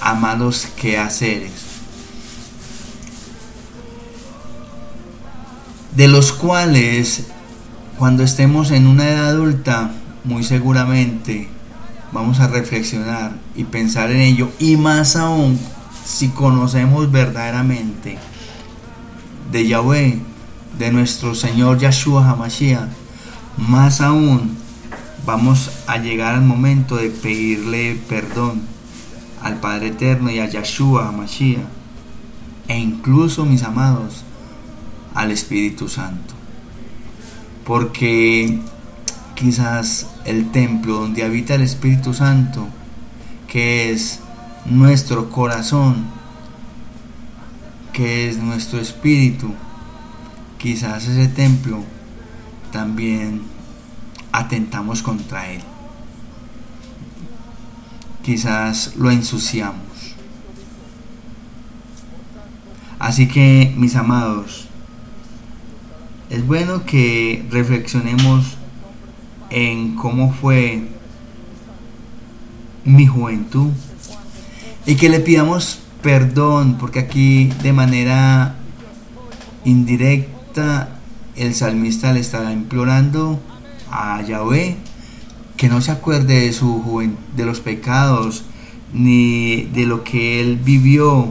a 0.00 0.14
malos 0.14 0.68
quehaceres, 0.76 1.50
de 5.96 6.06
los 6.06 6.30
cuales 6.30 7.26
cuando 7.98 8.22
estemos 8.22 8.70
en 8.70 8.86
una 8.86 9.08
edad 9.10 9.30
adulta, 9.30 9.90
muy 10.22 10.44
seguramente 10.44 11.48
vamos 12.12 12.38
a 12.38 12.46
reflexionar 12.46 13.32
y 13.56 13.64
pensar 13.64 14.12
en 14.12 14.20
ello 14.20 14.48
y 14.60 14.76
más 14.76 15.16
aún 15.16 15.58
si 16.12 16.28
conocemos 16.28 17.10
verdaderamente 17.10 18.18
de 19.50 19.66
Yahweh, 19.66 20.18
de 20.78 20.92
nuestro 20.92 21.34
Señor 21.34 21.78
Yahshua 21.78 22.28
HaMashiach, 22.28 22.90
más 23.56 24.02
aún 24.02 24.58
vamos 25.24 25.70
a 25.86 25.96
llegar 25.96 26.34
al 26.34 26.42
momento 26.42 26.96
de 26.96 27.08
pedirle 27.08 27.98
perdón 28.10 28.60
al 29.42 29.56
Padre 29.60 29.88
Eterno 29.88 30.30
y 30.30 30.38
a 30.38 30.50
Yahshua, 30.50 31.08
a 31.08 31.12
Mashiach, 31.12 31.64
e 32.68 32.78
incluso, 32.78 33.46
mis 33.46 33.62
amados, 33.62 34.22
al 35.14 35.30
Espíritu 35.30 35.88
Santo. 35.88 36.34
Porque 37.64 38.60
quizás 39.34 40.08
el 40.26 40.50
templo 40.50 40.98
donde 40.98 41.24
habita 41.24 41.54
el 41.54 41.62
Espíritu 41.62 42.12
Santo, 42.12 42.68
que 43.48 43.90
es 43.90 44.20
nuestro 44.64 45.30
corazón, 45.30 46.06
que 47.92 48.28
es 48.28 48.38
nuestro 48.38 48.80
espíritu, 48.80 49.54
quizás 50.58 51.06
ese 51.06 51.28
templo 51.28 51.84
también 52.70 53.42
atentamos 54.32 55.02
contra 55.02 55.50
él. 55.50 55.60
Quizás 58.22 58.94
lo 58.96 59.10
ensuciamos. 59.10 60.14
Así 62.98 63.26
que, 63.26 63.74
mis 63.76 63.96
amados, 63.96 64.68
es 66.30 66.46
bueno 66.46 66.84
que 66.86 67.44
reflexionemos 67.50 68.56
en 69.50 69.96
cómo 69.96 70.32
fue 70.32 70.88
mi 72.84 73.06
juventud 73.06 73.72
y 74.86 74.96
que 74.96 75.08
le 75.08 75.20
pidamos 75.20 75.80
perdón, 76.02 76.76
porque 76.78 76.98
aquí 76.98 77.46
de 77.62 77.72
manera 77.72 78.56
indirecta 79.64 80.98
el 81.36 81.54
salmista 81.54 82.12
le 82.12 82.20
está 82.20 82.52
implorando 82.52 83.40
a 83.90 84.20
Yahweh 84.22 84.76
que 85.56 85.68
no 85.68 85.80
se 85.80 85.92
acuerde 85.92 86.40
de, 86.40 86.52
su 86.52 87.12
de 87.36 87.44
los 87.44 87.60
pecados 87.60 88.44
ni 88.92 89.62
de 89.72 89.86
lo 89.86 90.04
que 90.04 90.40
él 90.40 90.56
vivió 90.56 91.28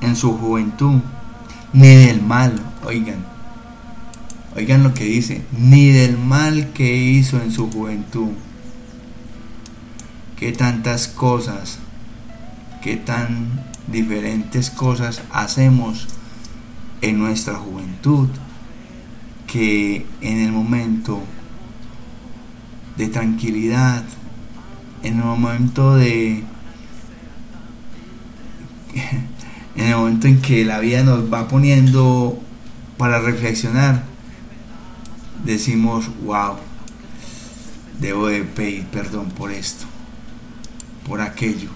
en 0.00 0.16
su 0.16 0.36
juventud, 0.36 1.00
ni 1.72 1.88
del 1.88 2.22
mal, 2.22 2.60
oigan, 2.84 3.24
oigan 4.56 4.82
lo 4.82 4.94
que 4.94 5.04
dice, 5.04 5.42
ni 5.56 5.90
del 5.90 6.18
mal 6.18 6.72
que 6.72 6.96
hizo 6.96 7.40
en 7.40 7.52
su 7.52 7.70
juventud. 7.70 8.30
Que 10.38 10.52
tantas 10.52 11.08
cosas, 11.08 11.78
que 12.82 12.96
tan 12.96 13.64
diferentes 13.86 14.70
cosas 14.70 15.22
hacemos 15.32 16.08
en 17.00 17.18
nuestra 17.18 17.54
juventud 17.54 18.28
que 19.46 20.06
en 20.20 20.38
el 20.38 20.52
momento 20.52 21.22
de 22.96 23.08
tranquilidad, 23.08 24.04
en 25.02 25.18
el 25.18 25.24
momento 25.24 25.96
de... 25.96 26.44
en 28.94 29.84
el 29.86 29.96
momento 29.96 30.26
en 30.26 30.40
que 30.42 30.64
la 30.64 30.80
vida 30.80 31.02
nos 31.04 31.32
va 31.32 31.48
poniendo 31.48 32.38
para 32.98 33.20
reflexionar, 33.20 34.02
decimos, 35.44 36.10
wow, 36.24 36.56
debo 38.00 38.26
de 38.26 38.42
pedir 38.42 38.84
perdón 38.86 39.30
por 39.30 39.52
esto, 39.52 39.86
por 41.06 41.20
aquello, 41.20 41.70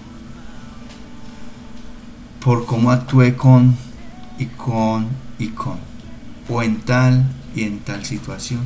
por 2.43 2.65
cómo 2.65 2.91
actué 2.91 3.35
con 3.35 3.75
y 4.37 4.45
con 4.45 5.07
y 5.39 5.47
con, 5.47 5.77
o 6.49 6.61
en 6.61 6.81
tal 6.81 7.25
y 7.55 7.63
en 7.63 7.79
tal 7.79 8.05
situación. 8.05 8.61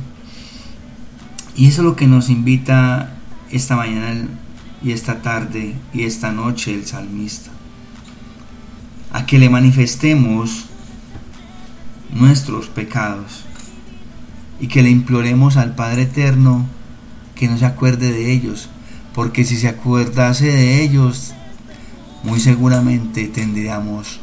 Y 1.54 1.68
eso 1.68 1.82
es 1.82 1.84
lo 1.84 1.96
que 1.96 2.06
nos 2.06 2.28
invita 2.28 3.14
esta 3.50 3.76
mañana 3.76 4.26
y 4.82 4.92
esta 4.92 5.22
tarde 5.22 5.74
y 5.92 6.02
esta 6.02 6.32
noche 6.32 6.74
el 6.74 6.86
salmista. 6.86 7.50
A 9.12 9.26
que 9.26 9.38
le 9.38 9.48
manifestemos 9.48 10.66
nuestros 12.12 12.66
pecados 12.66 13.44
y 14.60 14.66
que 14.66 14.82
le 14.82 14.90
imploremos 14.90 15.56
al 15.56 15.74
Padre 15.74 16.02
Eterno 16.02 16.66
que 17.34 17.48
no 17.48 17.56
se 17.56 17.66
acuerde 17.66 18.12
de 18.12 18.32
ellos, 18.32 18.68
porque 19.14 19.44
si 19.44 19.56
se 19.56 19.68
acordase 19.68 20.46
de 20.46 20.82
ellos, 20.82 21.34
muy 22.24 22.40
seguramente 22.40 23.28
tendríamos 23.28 24.20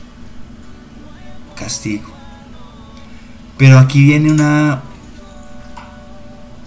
castigo. 1.55 2.09
Pero 3.57 3.79
aquí 3.79 4.03
viene 4.03 4.31
una, 4.31 4.81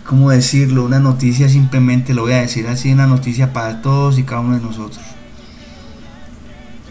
¿cómo 0.06 0.30
decirlo? 0.30 0.84
Una 0.84 0.98
noticia 0.98 1.48
simplemente, 1.48 2.14
lo 2.14 2.22
voy 2.22 2.32
a 2.32 2.40
decir 2.40 2.66
así, 2.66 2.92
una 2.92 3.06
noticia 3.06 3.52
para 3.52 3.82
todos 3.82 4.18
y 4.18 4.22
cada 4.22 4.40
uno 4.40 4.56
de 4.56 4.62
nosotros. 4.62 5.04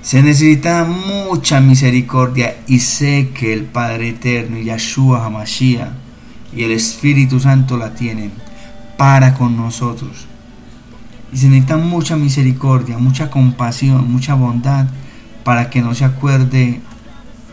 Se 0.04 0.22
necesita 0.22 0.86
mucha 0.86 1.60
misericordia 1.60 2.58
y 2.68 2.80
sé 2.80 3.32
que 3.34 3.52
el 3.52 3.66
Padre 3.66 4.10
Eterno 4.10 4.58
y 4.58 4.66
Yahshua 4.66 5.26
Hamashiach 5.26 5.90
y 6.56 6.64
el 6.64 6.72
Espíritu 6.72 7.40
Santo 7.40 7.76
la 7.76 7.94
tienen 7.94 8.32
para 8.98 9.34
con 9.34 9.58
nosotros. 9.58 10.28
Y 11.32 11.38
se 11.38 11.48
necesita 11.48 11.78
mucha 11.78 12.16
misericordia, 12.16 12.98
mucha 12.98 13.30
compasión, 13.30 14.12
mucha 14.12 14.34
bondad 14.34 14.88
para 15.44 15.70
que 15.70 15.82
no 15.82 15.94
se 15.94 16.06
acuerde 16.06 16.82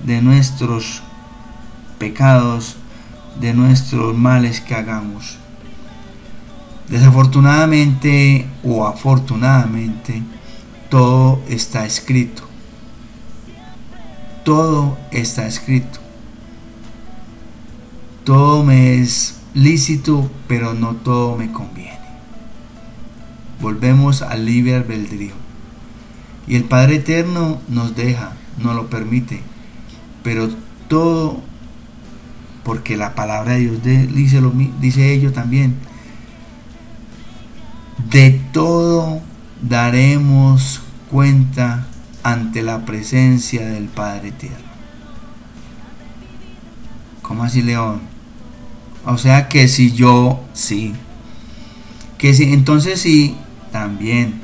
de 0.04 0.22
nuestros 0.22 1.02
pecados, 1.98 2.76
de 3.40 3.54
nuestros 3.54 4.16
males 4.16 4.60
que 4.60 4.74
hagamos. 4.74 5.38
Desafortunadamente 6.88 8.46
o 8.62 8.86
afortunadamente, 8.86 10.22
todo 10.90 11.40
está 11.48 11.86
escrito. 11.86 12.42
Todo 14.44 14.98
está 15.10 15.46
escrito. 15.46 15.98
Todo 18.24 18.62
me 18.64 19.00
es 19.00 19.36
lícito, 19.54 20.30
pero 20.46 20.74
no 20.74 20.94
todo 20.96 21.36
me 21.36 21.50
conviene. 21.50 21.93
Volvemos 23.60 24.22
al 24.22 24.46
libre 24.46 24.76
albedrío. 24.76 25.32
Y 26.46 26.56
el 26.56 26.64
Padre 26.64 26.96
Eterno 26.96 27.60
nos 27.68 27.96
deja, 27.96 28.32
nos 28.58 28.74
lo 28.76 28.88
permite, 28.88 29.40
pero 30.22 30.48
todo 30.88 31.40
porque 32.64 32.96
la 32.96 33.14
palabra 33.14 33.52
de 33.54 33.60
Dios 33.60 33.82
dice, 34.14 34.40
lo, 34.40 34.52
dice 34.80 35.12
ello 35.12 35.32
también. 35.32 35.76
De 38.10 38.40
todo 38.52 39.20
daremos 39.62 40.80
cuenta 41.10 41.86
ante 42.22 42.62
la 42.62 42.84
presencia 42.84 43.66
del 43.66 43.84
Padre 43.84 44.28
Eterno. 44.28 44.74
¿Cómo 47.22 47.44
así, 47.44 47.62
León? 47.62 48.00
O 49.06 49.18
sea 49.18 49.48
que 49.48 49.68
si 49.68 49.92
yo, 49.92 50.42
sí. 50.54 50.94
Que 52.18 52.34
si, 52.34 52.52
entonces 52.52 53.00
sí, 53.00 53.36
también. 53.74 54.40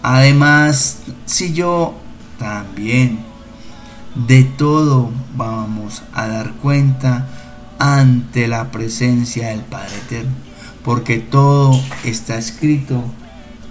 Además, 0.00 0.98
si 1.26 1.52
yo, 1.52 1.98
también. 2.38 3.18
De 4.14 4.44
todo 4.44 5.10
vamos 5.36 6.04
a 6.14 6.28
dar 6.28 6.52
cuenta 6.62 7.26
ante 7.80 8.46
la 8.46 8.70
presencia 8.70 9.48
del 9.48 9.62
Padre 9.62 9.96
Eterno, 10.06 10.30
porque 10.84 11.18
todo 11.18 11.80
está 12.04 12.38
escrito 12.38 13.02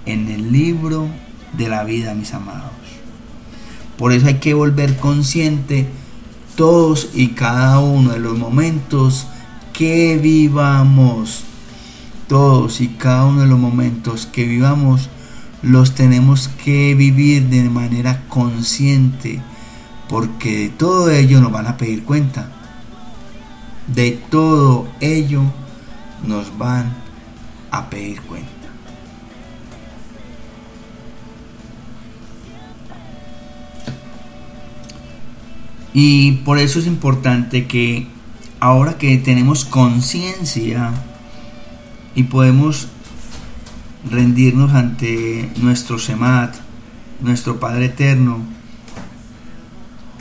en 0.06 0.30
el 0.30 0.52
libro 0.52 1.08
de 1.54 1.70
la 1.70 1.86
vida, 1.86 2.14
mis 2.14 2.34
amados. 2.34 2.72
Por 3.98 4.12
eso 4.12 4.28
hay 4.28 4.40
que 4.40 4.54
volver 4.54 4.98
consciente 4.98 5.88
todos 6.58 7.12
y 7.14 7.30
cada 7.30 7.80
uno 7.80 8.12
de 8.12 8.20
los 8.20 8.38
momentos 8.38 9.28
que 9.72 10.20
vivamos. 10.22 11.46
Todos 12.28 12.82
y 12.82 12.90
cada 12.90 13.26
uno 13.26 13.42
de 13.42 13.48
los 13.48 13.60
momentos 13.60 14.26
que 14.26 14.46
vivamos 14.46 15.10
los 15.62 15.96
tenemos 15.96 16.50
que 16.64 16.94
vivir 16.96 17.50
de 17.50 17.70
manera 17.70 18.24
consciente 18.28 19.42
porque 20.10 20.58
de 20.58 20.70
todo 20.70 21.10
ello 21.10 21.42
nos 21.42 21.52
van 21.52 21.68
a 21.68 21.78
pedir 21.78 22.04
cuenta. 22.04 22.48
De 23.88 24.12
todo 24.30 24.88
ello 25.00 25.42
nos 26.26 26.58
van 26.58 26.94
a 27.72 27.90
pedir 27.90 28.22
cuenta. 28.22 28.52
Y 35.94 36.34
por 36.44 36.58
eso 36.58 36.80
es 36.80 36.88
importante 36.88 37.68
que 37.68 38.08
ahora 38.60 38.98
que 38.98 39.18
tenemos 39.18 39.66
conciencia 39.66 40.92
y 42.16 42.24
podemos 42.24 42.88
rendirnos 44.10 44.74
ante 44.74 45.52
nuestro 45.62 46.00
Semat, 46.00 46.56
nuestro 47.22 47.60
Padre 47.60 47.86
Eterno, 47.86 48.40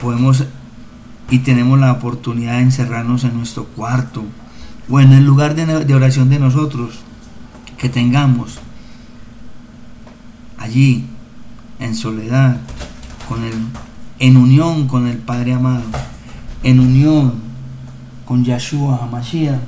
podemos 0.00 0.44
y 1.30 1.38
tenemos 1.38 1.78
la 1.78 1.92
oportunidad 1.92 2.56
de 2.56 2.62
encerrarnos 2.62 3.24
en 3.24 3.36
nuestro 3.38 3.64
cuarto 3.64 4.22
o 4.90 5.00
en 5.00 5.12
el 5.12 5.24
lugar 5.24 5.54
de, 5.54 5.94
oración 5.94 6.28
de 6.28 6.38
nosotros 6.38 7.00
que 7.78 7.88
tengamos. 7.88 8.58
Allí 10.58 11.06
en 11.80 11.94
soledad 11.94 12.60
con 13.28 13.42
el 13.44 13.54
en 14.18 14.36
unión 14.36 14.86
con 14.86 15.08
el 15.08 15.18
Padre 15.18 15.54
amado, 15.54 15.82
en 16.62 16.78
unión 16.78 17.32
con 18.24 18.44
Yahshua 18.44 19.00
Hamashiach, 19.02 19.58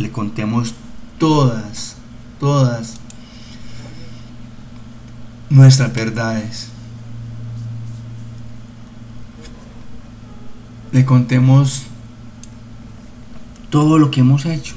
le 0.00 0.10
contemos 0.10 0.74
todas, 1.18 1.96
todas 2.38 2.94
nuestras 5.50 5.92
verdades. 5.92 6.68
Le 10.92 11.04
contemos 11.04 11.84
todo 13.68 13.98
lo 13.98 14.10
que 14.10 14.20
hemos 14.20 14.46
hecho. 14.46 14.74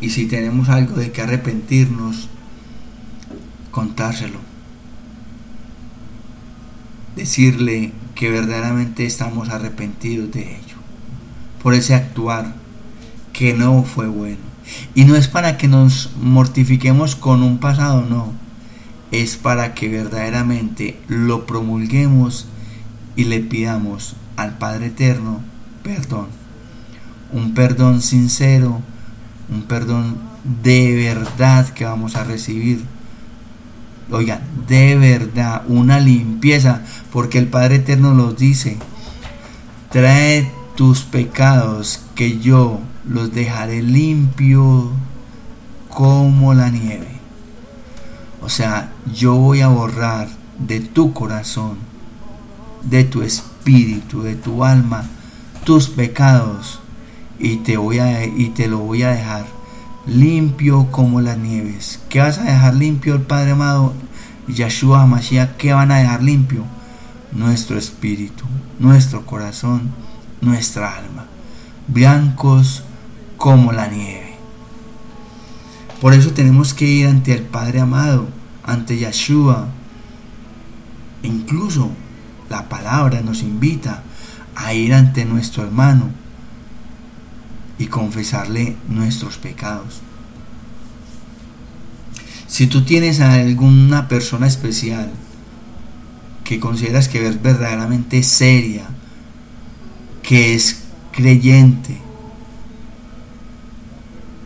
Y 0.00 0.10
si 0.10 0.26
tenemos 0.26 0.68
algo 0.68 0.94
de 0.94 1.10
que 1.10 1.22
arrepentirnos, 1.22 2.28
contárselo. 3.72 4.38
Decirle 7.16 7.92
que 8.14 8.30
verdaderamente 8.30 9.04
estamos 9.06 9.48
arrepentidos 9.48 10.30
de 10.30 10.56
ello. 10.56 10.71
Por 11.62 11.74
ese 11.74 11.94
actuar 11.94 12.54
que 13.32 13.54
no 13.54 13.82
fue 13.84 14.08
bueno. 14.08 14.38
Y 14.94 15.04
no 15.04 15.16
es 15.16 15.28
para 15.28 15.56
que 15.56 15.68
nos 15.68 16.10
mortifiquemos 16.20 17.16
con 17.16 17.42
un 17.42 17.58
pasado, 17.58 18.02
no. 18.02 18.32
Es 19.10 19.36
para 19.36 19.74
que 19.74 19.88
verdaderamente 19.88 20.98
lo 21.08 21.46
promulguemos 21.46 22.46
y 23.16 23.24
le 23.24 23.40
pidamos 23.40 24.16
al 24.36 24.56
Padre 24.58 24.86
Eterno 24.86 25.40
perdón. 25.82 26.26
Un 27.32 27.54
perdón 27.54 28.02
sincero, 28.02 28.80
un 29.50 29.62
perdón 29.62 30.18
de 30.62 30.94
verdad 30.96 31.68
que 31.68 31.84
vamos 31.84 32.16
a 32.16 32.24
recibir. 32.24 32.84
Oiga, 34.10 34.42
de 34.68 34.96
verdad, 34.96 35.62
una 35.68 35.98
limpieza, 35.98 36.82
porque 37.12 37.38
el 37.38 37.46
Padre 37.46 37.76
Eterno 37.76 38.12
nos 38.14 38.36
dice, 38.36 38.76
trae 39.90 40.50
tus 40.76 41.02
pecados 41.02 42.00
que 42.14 42.38
yo 42.38 42.80
los 43.08 43.32
dejaré 43.32 43.82
limpio 43.82 44.90
como 45.88 46.54
la 46.54 46.70
nieve. 46.70 47.08
O 48.40 48.48
sea, 48.48 48.92
yo 49.14 49.34
voy 49.36 49.60
a 49.60 49.68
borrar 49.68 50.28
de 50.58 50.80
tu 50.80 51.12
corazón, 51.12 51.76
de 52.82 53.04
tu 53.04 53.22
espíritu, 53.22 54.22
de 54.22 54.34
tu 54.34 54.64
alma, 54.64 55.04
tus 55.64 55.88
pecados 55.88 56.80
y 57.38 57.56
te 57.56 57.76
voy 57.76 57.98
a 57.98 58.24
y 58.24 58.50
te 58.50 58.68
lo 58.68 58.78
voy 58.78 59.02
a 59.02 59.10
dejar 59.10 59.44
limpio 60.06 60.90
como 60.90 61.20
las 61.20 61.38
nieves. 61.38 62.00
¿Qué 62.08 62.20
vas 62.20 62.38
a 62.38 62.44
dejar 62.44 62.74
limpio 62.74 63.14
el 63.14 63.22
Padre 63.22 63.52
amado? 63.52 63.92
Yahshua 64.48 65.06
Mashiach, 65.06 65.56
¿qué 65.56 65.72
van 65.72 65.92
a 65.92 65.98
dejar 65.98 66.22
limpio? 66.22 66.64
Nuestro 67.30 67.78
espíritu, 67.78 68.44
nuestro 68.78 69.24
corazón, 69.24 69.92
nuestra 70.42 70.96
alma. 70.96 71.26
Blancos 71.88 72.84
como 73.38 73.72
la 73.72 73.88
nieve. 73.88 74.34
Por 76.00 76.12
eso 76.12 76.32
tenemos 76.32 76.74
que 76.74 76.84
ir 76.84 77.06
ante 77.06 77.32
el 77.32 77.42
Padre 77.42 77.80
amado, 77.80 78.28
ante 78.64 78.98
Yahshua. 78.98 79.68
Incluso 81.22 81.90
la 82.50 82.68
palabra 82.68 83.22
nos 83.22 83.42
invita 83.42 84.02
a 84.54 84.74
ir 84.74 84.92
ante 84.92 85.24
nuestro 85.24 85.62
hermano 85.62 86.10
y 87.78 87.86
confesarle 87.86 88.76
nuestros 88.88 89.38
pecados. 89.38 90.02
Si 92.46 92.66
tú 92.66 92.82
tienes 92.82 93.20
a 93.20 93.32
alguna 93.34 94.08
persona 94.08 94.46
especial 94.46 95.10
que 96.44 96.60
consideras 96.60 97.08
que 97.08 97.26
es 97.26 97.40
verdaderamente 97.40 98.22
seria, 98.22 98.86
que 100.22 100.54
es 100.54 100.82
creyente, 101.12 101.98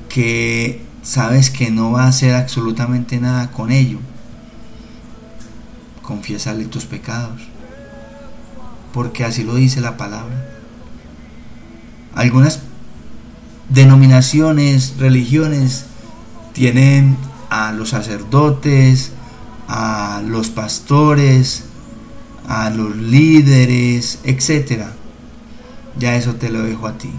que 0.09 0.83
sabes 1.03 1.51
que 1.51 1.71
no 1.71 1.93
va 1.93 2.05
a 2.05 2.09
hacer 2.09 2.35
absolutamente 2.35 3.21
nada 3.21 3.51
con 3.51 3.71
ello, 3.71 3.99
confiésale 6.03 6.65
tus 6.67 6.87
pecados 6.87 7.43
porque 8.97 9.25
así 9.25 9.45
lo 9.45 9.57
dice 9.57 9.83
la 9.83 9.99
palabra. 9.99 10.49
Algunas 12.15 12.61
denominaciones, 13.69 14.95
religiones, 14.97 15.85
tienen 16.55 17.19
a 17.51 17.73
los 17.73 17.91
sacerdotes, 17.91 19.13
a 19.69 20.23
los 20.27 20.49
pastores, 20.49 21.65
a 22.49 22.71
los 22.71 22.97
líderes, 22.97 24.21
etc. 24.25 24.85
Ya 25.99 26.17
eso 26.17 26.35
te 26.35 26.51
lo 26.51 26.63
dejo 26.63 26.87
a 26.87 26.99
ti. 26.99 27.11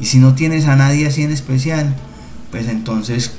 Y 0.00 0.06
si 0.06 0.18
no 0.18 0.34
tienes 0.34 0.66
a 0.66 0.76
nadie 0.76 1.06
así 1.06 1.22
en 1.22 1.30
especial, 1.30 1.94
pues 2.50 2.68
entonces 2.68 3.32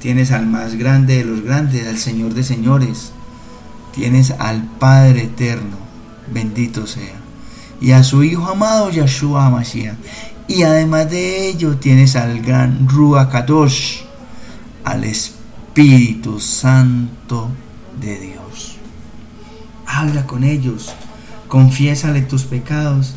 tienes 0.00 0.30
al 0.30 0.46
más 0.46 0.74
grande 0.76 1.16
de 1.18 1.24
los 1.24 1.42
grandes, 1.42 1.86
al 1.86 1.98
Señor 1.98 2.34
de 2.34 2.44
señores. 2.44 3.12
Tienes 3.92 4.30
al 4.30 4.62
Padre 4.78 5.24
eterno 5.24 5.86
bendito 6.32 6.86
sea. 6.86 7.20
Y 7.80 7.92
a 7.92 8.02
su 8.02 8.22
Hijo 8.22 8.46
amado 8.46 8.90
Yahshua 8.90 9.50
Mashiach. 9.50 9.96
Y 10.48 10.62
además 10.62 11.10
de 11.10 11.48
ello 11.48 11.76
tienes 11.76 12.14
al 12.14 12.40
gran 12.40 12.88
Ruach 12.88 13.30
Kadosh, 13.30 14.02
al 14.84 15.04
Espíritu 15.04 16.38
Santo 16.38 17.50
de 18.00 18.18
Dios. 18.20 18.76
Habla 19.86 20.26
con 20.26 20.44
ellos, 20.44 20.94
confiésale 21.48 22.22
tus 22.22 22.44
pecados 22.44 23.16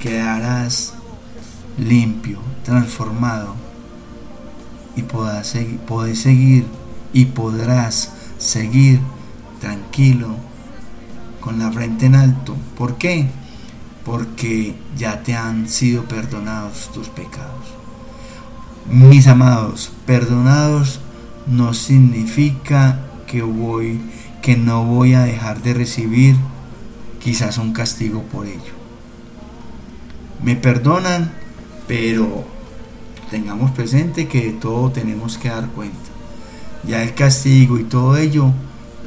quedarás 0.00 0.94
limpio, 1.78 2.40
transformado 2.64 3.54
y 4.96 5.02
podrás 5.02 5.46
seguir 5.46 6.66
y 7.12 7.26
podrás 7.26 8.12
seguir 8.38 9.00
tranquilo 9.60 10.34
con 11.40 11.58
la 11.58 11.70
frente 11.70 12.06
en 12.06 12.14
alto. 12.14 12.56
¿Por 12.76 12.96
qué? 12.96 13.28
Porque 14.04 14.74
ya 14.96 15.22
te 15.22 15.36
han 15.36 15.68
sido 15.68 16.04
perdonados 16.04 16.90
tus 16.92 17.08
pecados. 17.08 17.66
Mis 18.90 19.26
amados, 19.26 19.92
perdonados 20.06 21.00
no 21.46 21.74
significa 21.74 23.00
que 23.26 23.42
voy 23.42 24.00
que 24.42 24.56
no 24.56 24.84
voy 24.84 25.12
a 25.12 25.20
dejar 25.20 25.62
de 25.62 25.74
recibir 25.74 26.34
quizás 27.22 27.58
un 27.58 27.74
castigo 27.74 28.22
por 28.22 28.46
ello. 28.46 28.79
Me 30.42 30.56
perdonan, 30.56 31.32
pero 31.86 32.44
tengamos 33.30 33.70
presente 33.72 34.28
que 34.28 34.46
de 34.46 34.52
todo 34.52 34.90
tenemos 34.90 35.38
que 35.38 35.48
dar 35.48 35.68
cuenta. 35.68 35.98
Ya 36.86 37.02
el 37.02 37.14
castigo 37.14 37.78
y 37.78 37.84
todo 37.84 38.16
ello 38.16 38.52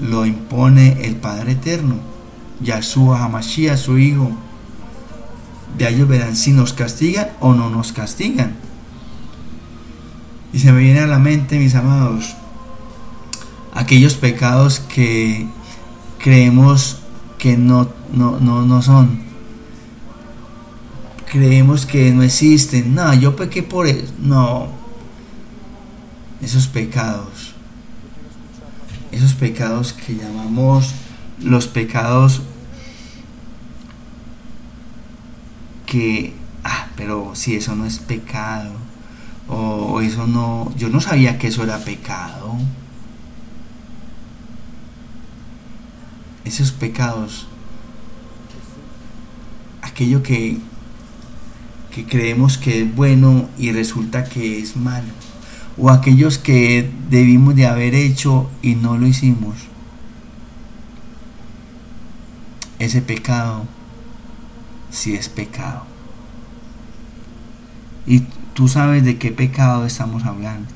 lo 0.01 0.25
impone 0.25 1.05
el 1.05 1.15
Padre 1.15 1.53
Eterno 1.53 2.13
Yahshua 2.61 3.23
Hamashiach, 3.23 3.77
su 3.77 3.97
Hijo. 3.97 4.31
De 5.77 5.89
ellos 5.89 6.07
verán 6.07 6.35
si 6.35 6.51
nos 6.51 6.73
castigan 6.73 7.29
o 7.39 7.53
no 7.53 7.69
nos 7.69 7.91
castigan. 7.91 8.55
Y 10.53 10.59
se 10.59 10.71
me 10.71 10.81
viene 10.81 10.99
a 10.99 11.07
la 11.07 11.17
mente, 11.17 11.57
mis 11.57 11.73
amados, 11.73 12.35
aquellos 13.73 14.13
pecados 14.13 14.79
que 14.79 15.47
creemos 16.19 16.99
que 17.39 17.57
no, 17.57 17.89
no, 18.13 18.39
no, 18.39 18.63
no 18.63 18.81
son. 18.81 19.32
Creemos 21.33 21.87
que 21.87 22.11
no 22.11 22.21
existen. 22.21 22.93
No, 22.93 23.11
yo 23.15 23.35
pequé 23.35 23.63
por 23.63 23.87
eso. 23.87 24.13
No. 24.19 24.67
Esos 26.43 26.67
pecados. 26.67 27.55
Esos 29.11 29.33
pecados 29.33 29.93
que 29.93 30.13
llamamos 30.13 30.93
los 31.41 31.65
pecados 31.65 32.43
que, 35.87 36.35
ah, 36.63 36.89
pero 36.95 37.31
si 37.33 37.55
eso 37.55 37.75
no 37.75 37.85
es 37.85 37.97
pecado, 37.97 38.71
o, 39.47 40.01
eso 40.01 40.27
no, 40.27 40.71
yo 40.77 40.89
no 40.89 41.01
sabía 41.01 41.39
que 41.39 41.47
eso 41.47 41.63
era 41.63 41.79
pecado. 41.79 42.57
Esos 46.45 46.71
pecados, 46.71 47.47
aquello 49.81 50.21
que, 50.21 50.59
que 51.93 52.05
creemos 52.05 52.57
que 52.57 52.81
es 52.81 52.95
bueno 52.95 53.49
y 53.57 53.71
resulta 53.71 54.23
que 54.23 54.59
es 54.59 54.75
malo, 54.75 55.11
o 55.77 55.89
aquellos 55.89 56.37
que 56.37 56.89
debimos 57.09 57.55
de 57.55 57.67
haber 57.67 57.95
hecho 57.95 58.49
y 58.61 58.75
no 58.75 58.97
lo 58.97 59.07
hicimos. 59.07 59.55
Ese 62.79 63.01
pecado 63.01 63.65
si 64.93 65.15
es 65.15 65.27
pecado. 65.27 65.83
Y 68.05 68.21
tú 68.53 68.67
sabes 68.67 69.03
de 69.03 69.17
qué 69.17 69.31
pecado 69.31 69.85
estamos 69.85 70.23
hablando. 70.25 70.69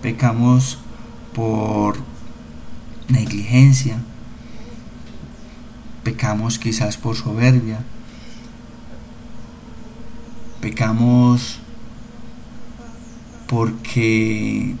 Pecamos 0.00 0.78
por 1.34 1.96
negligencia, 3.08 3.98
pecamos 6.04 6.58
quizás 6.58 6.96
por 6.96 7.16
soberbia, 7.16 7.80
pecamos 10.64 11.58
porque 13.46 14.74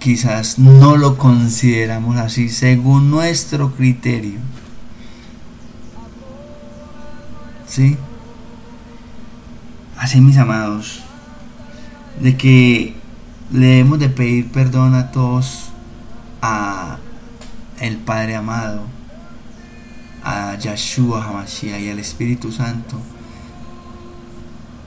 quizás 0.00 0.58
no 0.58 0.96
lo 0.96 1.16
consideramos 1.16 2.16
así 2.16 2.48
según 2.48 3.08
nuestro 3.08 3.70
criterio. 3.70 4.40
¿Sí? 7.68 7.96
Así 9.96 10.20
mis 10.20 10.38
amados, 10.38 11.04
de 12.20 12.36
que 12.36 12.96
le 13.52 13.66
debemos 13.66 14.00
de 14.00 14.08
pedir 14.08 14.50
perdón 14.50 14.96
a 14.96 15.12
todos, 15.12 15.70
a 16.42 16.98
el 17.78 17.98
Padre 17.98 18.34
amado, 18.34 18.95
a 20.26 20.58
Yahshua 20.58 21.24
HaMashiach 21.24 21.80
y 21.80 21.88
al 21.88 22.00
Espíritu 22.00 22.50
Santo. 22.50 23.00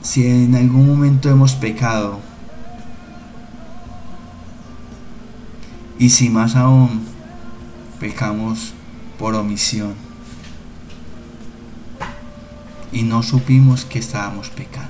Si 0.02 0.28
en 0.28 0.54
algún 0.54 0.86
momento 0.86 1.30
hemos 1.30 1.54
pecado, 1.54 2.19
y 5.97 6.10
si 6.10 6.30
más 6.30 6.56
aún 6.56 7.06
pecamos 7.99 8.73
por 9.17 9.36
omisión 9.36 9.93
y 12.91 13.04
no 13.04 13.23
supimos 13.23 13.86
que 13.86 13.99
estábamos 13.99 14.49
pecando. 14.49 14.89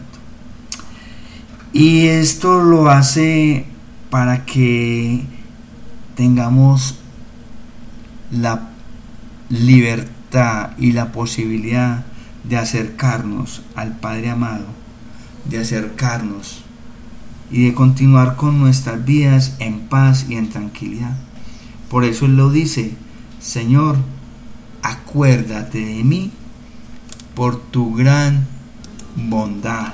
Y 1.74 2.08
esto 2.08 2.62
lo 2.62 2.90
hace 2.90 3.66
para 4.10 4.46
que 4.46 5.26
tengamos 6.16 6.96
la 8.32 8.70
libertad 9.50 10.19
y 10.78 10.92
la 10.92 11.12
posibilidad 11.12 12.06
de 12.44 12.58
acercarnos 12.58 13.62
al 13.76 13.98
Padre 13.98 14.30
amado, 14.30 14.66
de 15.46 15.60
acercarnos 15.60 16.62
y 17.52 17.66
de 17.66 17.74
continuar 17.74 18.36
con 18.36 18.60
nuestras 18.60 19.04
vidas 19.04 19.56
en 19.60 19.80
paz 19.82 20.26
y 20.30 20.36
en 20.36 20.50
tranquilidad. 20.50 21.18
Por 21.90 22.04
eso 22.04 22.26
Él 22.26 22.38
lo 22.38 22.52
dice, 22.52 22.94
Señor, 23.40 23.98
acuérdate 24.84 25.84
de 25.84 26.04
mí 26.04 26.32
por 27.34 27.60
tu 27.60 27.96
gran 27.96 28.48
bondad 29.16 29.94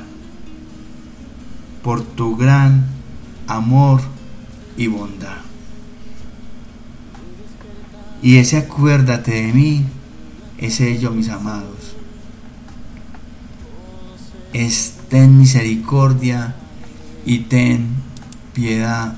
por 1.86 2.02
tu 2.02 2.36
gran 2.36 2.88
amor 3.46 4.02
y 4.76 4.88
bondad. 4.88 5.38
Y 8.24 8.38
ese 8.38 8.58
acuérdate 8.58 9.44
de 9.44 9.54
mí 9.54 9.86
es 10.58 10.82
ello, 10.82 11.12
mis 11.12 11.30
amados. 11.30 11.96
Ten 15.10 15.38
misericordia 15.38 16.56
y 17.26 17.40
ten 17.40 17.88
piedad 18.54 19.16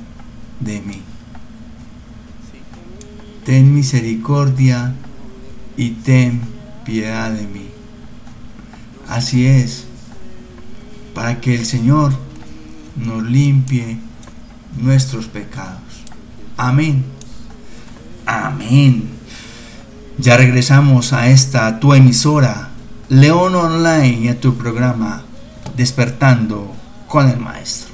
de 0.59 0.81
mí. 0.81 1.01
Ten 3.45 3.73
misericordia 3.73 4.93
y 5.77 5.91
ten 5.91 6.41
piedad 6.85 7.31
de 7.31 7.47
mí. 7.47 7.67
Así 9.07 9.47
es, 9.47 9.85
para 11.15 11.41
que 11.41 11.55
el 11.55 11.65
Señor 11.65 12.13
nos 12.97 13.23
limpie 13.23 13.97
nuestros 14.79 15.25
pecados. 15.25 15.81
Amén. 16.57 17.05
Amén. 18.25 19.16
Ya 20.19 20.35
regresamos 20.35 21.13
a 21.13 21.27
esta 21.27 21.79
tu 21.79 21.93
emisora, 21.93 22.69
León 23.07 23.53
Online, 23.53 24.19
y 24.21 24.27
a 24.29 24.39
tu 24.39 24.57
programa 24.57 25.21
Despertando 25.75 26.73
con 27.07 27.29
el 27.29 27.37
Maestro. 27.37 27.86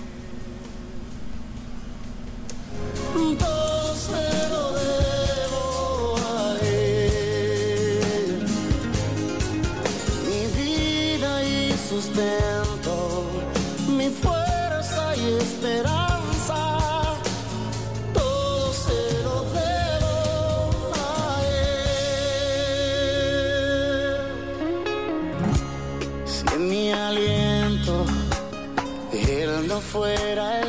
fuera 29.93 30.62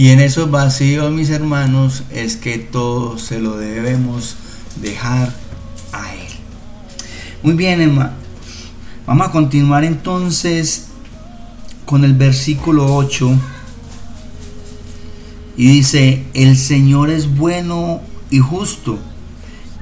Y 0.00 0.08
en 0.12 0.20
esos 0.20 0.50
vacíos, 0.50 1.12
mis 1.12 1.28
hermanos, 1.28 2.04
es 2.10 2.38
que 2.38 2.56
todo 2.56 3.18
se 3.18 3.38
lo 3.38 3.58
debemos 3.58 4.34
dejar 4.80 5.30
a 5.92 6.14
Él. 6.14 6.32
Muy 7.42 7.52
bien, 7.52 7.82
hermano. 7.82 8.12
Vamos 9.06 9.28
a 9.28 9.30
continuar 9.30 9.84
entonces 9.84 10.86
con 11.84 12.02
el 12.04 12.14
versículo 12.14 12.96
8. 12.96 13.30
Y 15.58 15.66
dice, 15.66 16.24
el 16.32 16.56
Señor 16.56 17.10
es 17.10 17.36
bueno 17.36 18.00
y 18.30 18.38
justo. 18.38 18.98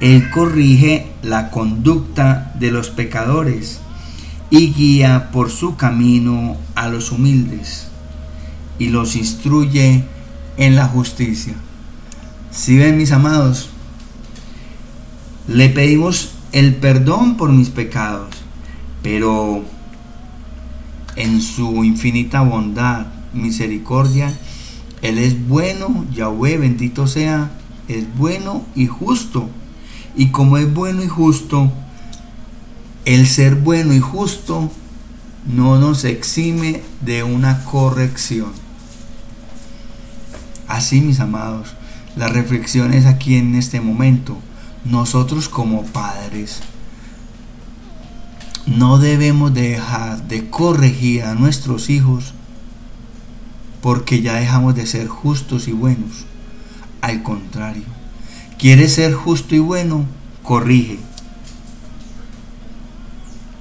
Él 0.00 0.30
corrige 0.30 1.12
la 1.22 1.52
conducta 1.52 2.52
de 2.58 2.72
los 2.72 2.90
pecadores 2.90 3.78
y 4.50 4.72
guía 4.72 5.30
por 5.30 5.48
su 5.48 5.76
camino 5.76 6.56
a 6.74 6.88
los 6.88 7.12
humildes 7.12 7.87
y 8.78 8.88
los 8.88 9.16
instruye 9.16 10.04
en 10.56 10.76
la 10.76 10.86
justicia. 10.86 11.54
Si 12.50 12.76
ven 12.76 12.96
mis 12.96 13.12
amados, 13.12 13.70
le 15.46 15.68
pedimos 15.68 16.32
el 16.52 16.74
perdón 16.76 17.36
por 17.36 17.52
mis 17.52 17.70
pecados, 17.70 18.28
pero 19.02 19.64
en 21.16 21.40
su 21.40 21.84
infinita 21.84 22.42
bondad, 22.42 23.06
misericordia, 23.32 24.32
Él 25.02 25.18
es 25.18 25.48
bueno, 25.48 26.04
Yahweh, 26.12 26.58
bendito 26.58 27.06
sea, 27.06 27.50
es 27.88 28.04
bueno 28.16 28.64
y 28.74 28.86
justo. 28.86 29.48
Y 30.16 30.28
como 30.28 30.58
es 30.58 30.72
bueno 30.72 31.02
y 31.02 31.08
justo, 31.08 31.72
el 33.04 33.26
ser 33.26 33.54
bueno 33.56 33.94
y 33.94 34.00
justo 34.00 34.70
no 35.46 35.78
nos 35.78 36.04
exime 36.04 36.82
de 37.00 37.22
una 37.22 37.64
corrección. 37.64 38.52
Así, 40.68 41.00
mis 41.00 41.18
amados, 41.18 41.74
la 42.14 42.28
reflexión 42.28 42.92
es 42.92 43.06
aquí 43.06 43.36
en 43.36 43.54
este 43.54 43.80
momento. 43.80 44.36
Nosotros 44.84 45.48
como 45.48 45.84
padres 45.84 46.60
no 48.66 48.98
debemos 48.98 49.54
dejar 49.54 50.28
de 50.28 50.50
corregir 50.50 51.22
a 51.22 51.34
nuestros 51.34 51.88
hijos 51.88 52.34
porque 53.80 54.20
ya 54.20 54.34
dejamos 54.34 54.74
de 54.74 54.86
ser 54.86 55.08
justos 55.08 55.68
y 55.68 55.72
buenos. 55.72 56.26
Al 57.00 57.22
contrario, 57.22 57.84
¿quieres 58.58 58.92
ser 58.92 59.14
justo 59.14 59.54
y 59.54 59.60
bueno? 59.60 60.04
Corrige. 60.42 60.98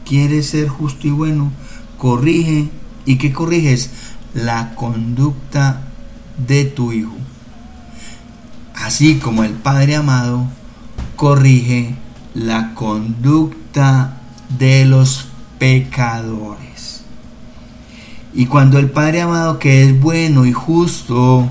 ¿Quieres 0.05 0.49
ser 0.49 0.67
justo 0.67 1.07
y 1.07 1.11
bueno? 1.11 1.51
Corrige. 1.97 2.69
¿Y 3.05 3.17
qué 3.17 3.31
corriges? 3.31 3.91
La 4.33 4.75
conducta 4.75 5.86
de 6.37 6.65
tu 6.65 6.91
Hijo. 6.91 7.15
Así 8.75 9.17
como 9.17 9.43
el 9.43 9.53
Padre 9.53 9.95
amado 9.95 10.47
corrige 11.15 11.95
la 12.33 12.73
conducta 12.75 14.21
de 14.57 14.85
los 14.85 15.27
pecadores. 15.57 17.01
Y 18.33 18.45
cuando 18.45 18.77
el 18.77 18.89
Padre 18.91 19.21
amado 19.21 19.57
que 19.57 19.83
es 19.83 19.99
bueno 19.99 20.45
y 20.45 20.53
justo 20.53 21.49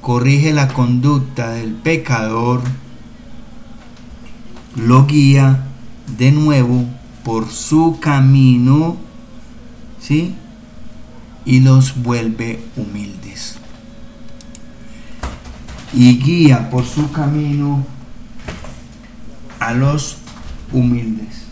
corrige 0.00 0.52
la 0.52 0.68
conducta 0.68 1.50
del 1.50 1.72
pecador, 1.72 2.62
lo 4.76 5.06
guía 5.06 5.64
de 6.16 6.30
nuevo 6.30 6.84
por 7.24 7.50
su 7.50 7.98
camino, 8.00 8.96
¿sí? 9.98 10.34
Y 11.44 11.60
los 11.60 12.02
vuelve 12.02 12.62
humildes. 12.76 13.23
Y 15.94 16.18
guía 16.18 16.70
por 16.70 16.84
su 16.84 17.10
camino 17.12 17.86
a 19.60 19.72
los 19.72 20.18
humildes. 20.72 21.44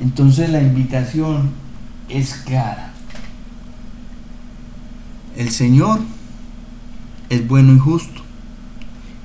Entonces 0.00 0.50
la 0.50 0.62
invitación 0.62 1.50
es 2.08 2.34
clara. 2.34 2.92
El 5.36 5.50
Señor 5.50 6.00
es 7.30 7.46
bueno 7.48 7.74
y 7.74 7.78
justo. 7.78 8.22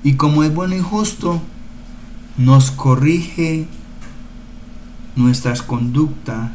Y 0.03 0.13
como 0.13 0.43
es 0.43 0.53
bueno 0.53 0.75
y 0.75 0.79
justo, 0.79 1.41
nos 2.37 2.71
corrige 2.71 3.67
nuestras 5.15 5.61
conductas 5.61 6.51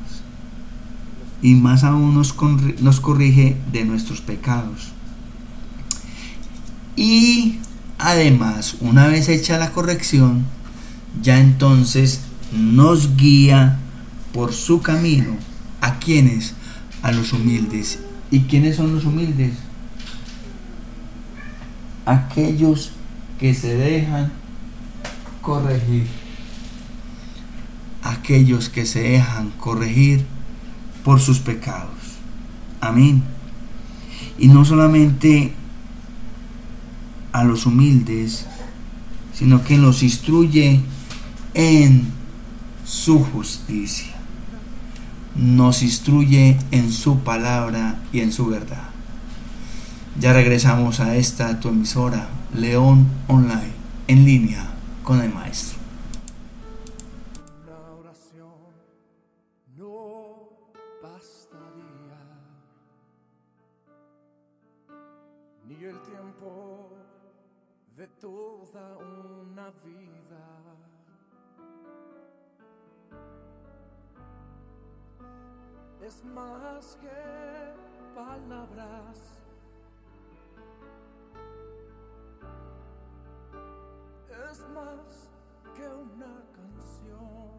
y 1.42 1.54
más 1.54 1.84
aún 1.84 2.14
nos, 2.14 2.32
corrige 2.32 3.56
de 3.70 3.84
nuestros 3.84 4.22
pecados. 4.22 4.92
Y 6.96 7.58
además, 7.98 8.76
una 8.80 9.08
vez 9.08 9.28
hecha 9.28 9.58
la 9.58 9.72
corrección, 9.72 10.44
ya 11.22 11.38
entonces 11.38 12.20
nos 12.52 13.16
guía 13.16 13.78
por 14.32 14.52
su 14.52 14.80
camino. 14.80 15.36
¿A 15.80 15.98
quienes? 15.98 16.54
A 17.02 17.12
los 17.12 17.32
humildes. 17.32 17.98
¿Y 18.30 18.40
quiénes 18.40 18.76
son 18.76 18.94
los 18.94 19.04
humildes? 19.04 19.54
Aquellos 22.06 22.92
que 23.38 23.54
se 23.54 23.74
dejan 23.74 24.32
corregir. 25.40 26.06
Aquellos 28.02 28.68
que 28.68 28.86
se 28.86 29.00
dejan 29.00 29.50
corregir 29.50 30.24
por 31.04 31.20
sus 31.20 31.38
pecados. 31.40 31.94
Amén. 32.80 33.22
Y 34.38 34.48
no 34.48 34.64
solamente 34.64 35.54
a 37.34 37.42
los 37.42 37.66
humildes, 37.66 38.46
sino 39.34 39.64
que 39.64 39.76
los 39.76 40.04
instruye 40.04 40.80
en 41.52 42.06
su 42.84 43.24
justicia. 43.24 44.14
Nos 45.34 45.82
instruye 45.82 46.56
en 46.70 46.92
su 46.92 47.18
palabra 47.18 47.98
y 48.12 48.20
en 48.20 48.30
su 48.30 48.46
verdad. 48.46 48.84
Ya 50.18 50.32
regresamos 50.32 51.00
a 51.00 51.16
esta 51.16 51.58
tu 51.58 51.70
emisora, 51.70 52.28
León 52.54 53.08
Online, 53.26 53.72
en 54.06 54.24
línea 54.24 54.68
con 55.02 55.20
el 55.20 55.34
Maestro. 55.34 55.73
Es 76.14 76.24
más 76.26 76.96
que 77.00 78.14
palabras. 78.14 79.18
Es 84.48 84.60
más 84.68 85.30
que 85.74 85.88
una 85.88 86.36
canción. 86.54 87.58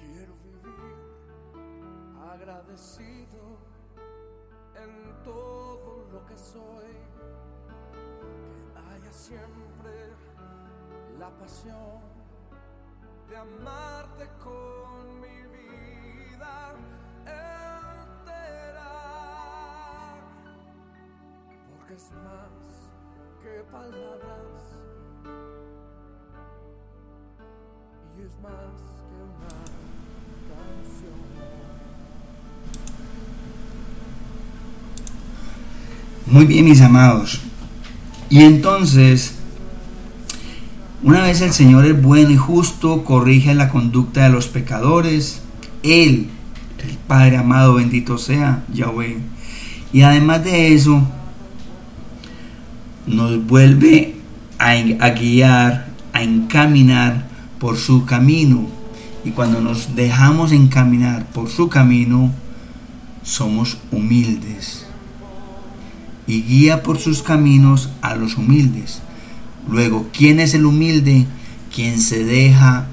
Quiero 0.00 0.34
vivir 0.42 0.96
agradecido 2.32 3.58
en 4.74 5.22
todo 5.22 6.08
lo 6.10 6.26
que 6.26 6.36
soy. 6.36 6.96
Que 8.74 8.80
haya 8.90 9.12
siempre 9.12 10.10
la 11.20 11.30
pasión 11.38 12.00
de 13.28 13.36
amarte 13.36 14.28
con 14.42 15.20
mi 15.20 15.42
vida 15.42 15.55
entera. 17.24 18.90
Porque 21.70 21.94
es 21.94 22.10
más 22.24 22.52
que 23.42 23.62
palabras 23.70 24.62
y 28.16 28.22
es 28.22 28.34
más 28.42 28.76
que 29.08 29.16
una 29.22 29.54
canción. 30.48 31.16
Muy 36.26 36.44
bien, 36.46 36.64
mis 36.64 36.80
amados. 36.80 37.40
Y 38.28 38.42
entonces, 38.42 39.36
una 41.02 41.22
vez 41.22 41.40
el 41.40 41.52
Señor 41.52 41.86
es 41.86 42.02
bueno 42.02 42.30
y 42.30 42.36
justo, 42.36 43.04
corrige 43.04 43.54
la 43.54 43.68
conducta 43.68 44.24
de 44.24 44.30
los 44.30 44.48
pecadores, 44.48 45.42
Él, 45.86 46.28
el 46.86 46.96
Padre 47.06 47.36
amado, 47.36 47.74
bendito 47.74 48.18
sea 48.18 48.64
Yahweh. 48.72 49.18
Y 49.92 50.02
además 50.02 50.44
de 50.44 50.74
eso, 50.74 51.02
nos 53.06 53.44
vuelve 53.46 54.14
a, 54.58 54.70
a 54.70 55.10
guiar, 55.10 55.88
a 56.12 56.22
encaminar 56.22 57.26
por 57.58 57.76
su 57.76 58.04
camino. 58.04 58.66
Y 59.24 59.30
cuando 59.30 59.60
nos 59.60 59.96
dejamos 59.96 60.52
encaminar 60.52 61.26
por 61.26 61.48
su 61.48 61.68
camino, 61.68 62.32
somos 63.22 63.78
humildes 63.90 64.86
y 66.26 66.42
guía 66.42 66.82
por 66.82 66.98
sus 66.98 67.22
caminos 67.22 67.90
a 68.02 68.14
los 68.16 68.36
humildes. 68.36 69.00
Luego, 69.68 70.08
¿quién 70.12 70.40
es 70.40 70.54
el 70.54 70.66
humilde? 70.66 71.26
Quien 71.74 72.00
se 72.00 72.24
deja 72.24 72.86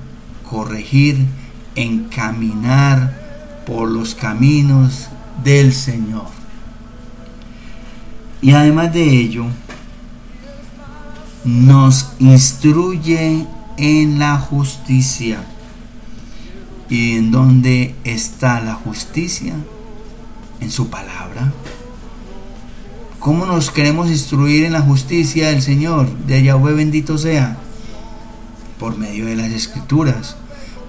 corregir, 0.49 1.25
encaminar 1.75 3.63
por 3.65 3.89
los 3.89 4.15
caminos 4.15 5.09
del 5.43 5.73
Señor. 5.73 6.27
Y 8.41 8.51
además 8.51 8.93
de 8.93 9.03
ello, 9.03 9.45
nos 11.45 12.13
instruye 12.19 13.45
en 13.77 14.19
la 14.19 14.37
justicia. 14.37 15.43
¿Y 16.89 17.17
en 17.17 17.31
dónde 17.31 17.95
está 18.03 18.59
la 18.59 18.75
justicia? 18.75 19.55
En 20.59 20.71
su 20.71 20.89
palabra. 20.89 21.51
¿Cómo 23.19 23.45
nos 23.45 23.71
queremos 23.71 24.09
instruir 24.09 24.65
en 24.65 24.73
la 24.73 24.81
justicia 24.81 25.47
del 25.47 25.61
Señor? 25.61 26.13
De 26.27 26.43
Yahweh 26.43 26.73
bendito 26.73 27.17
sea. 27.17 27.57
Por 28.79 28.97
medio 28.97 29.25
de 29.25 29.37
las 29.37 29.51
escrituras, 29.51 30.35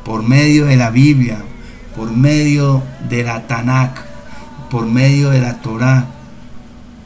por 0.05 0.23
medio 0.23 0.67
de 0.67 0.77
la 0.77 0.91
Biblia, 0.91 1.39
por 1.97 2.13
medio 2.13 2.83
de 3.09 3.25
la 3.25 3.47
Tanakh, 3.47 3.99
por 4.71 4.87
medio 4.87 5.31
de 5.31 5.41
la 5.41 5.61
Torah. 5.63 6.07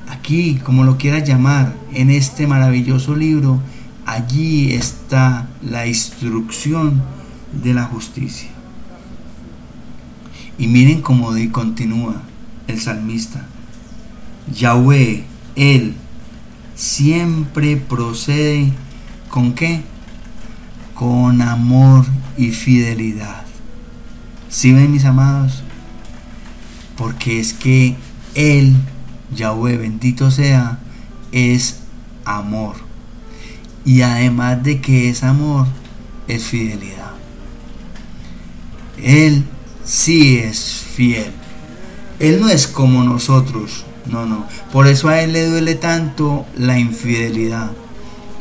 Aquí, 0.08 0.60
como 0.64 0.84
lo 0.84 0.96
quieras 0.96 1.28
llamar, 1.28 1.74
en 1.92 2.10
este 2.10 2.46
maravilloso 2.46 3.14
libro, 3.14 3.60
allí 4.06 4.72
está 4.72 5.48
la 5.62 5.86
instrucción 5.86 7.02
de 7.62 7.74
la 7.74 7.84
justicia. 7.84 8.48
Y 10.58 10.66
miren 10.66 11.02
cómo 11.02 11.30
continúa 11.52 12.22
el 12.66 12.80
salmista. 12.80 13.46
Yahweh, 14.52 15.24
Él, 15.56 15.94
siempre 16.74 17.76
procede 17.76 18.72
con 19.28 19.52
qué? 19.52 19.82
Con 20.94 21.42
amor 21.42 22.06
y 22.38 22.52
fidelidad. 22.52 23.42
¿Sí 24.48 24.72
ven 24.72 24.92
mis 24.92 25.04
amados? 25.04 25.62
Porque 26.96 27.40
es 27.40 27.52
que 27.52 27.96
Él, 28.34 28.76
Yahweh, 29.34 29.76
bendito 29.76 30.30
sea, 30.30 30.78
es 31.32 31.80
amor. 32.24 32.76
Y 33.84 34.02
además 34.02 34.62
de 34.62 34.80
que 34.80 35.10
es 35.10 35.22
amor, 35.24 35.66
es 36.28 36.44
fidelidad. 36.44 37.12
Él 39.02 39.44
sí 39.84 40.38
es 40.38 40.84
fiel. 40.94 41.32
Él 42.18 42.40
no 42.40 42.48
es 42.48 42.66
como 42.66 43.04
nosotros. 43.04 43.84
No, 44.06 44.26
no. 44.26 44.46
Por 44.72 44.86
eso 44.86 45.08
a 45.08 45.20
Él 45.20 45.32
le 45.32 45.46
duele 45.46 45.74
tanto 45.74 46.46
la 46.56 46.78
infidelidad. 46.78 47.70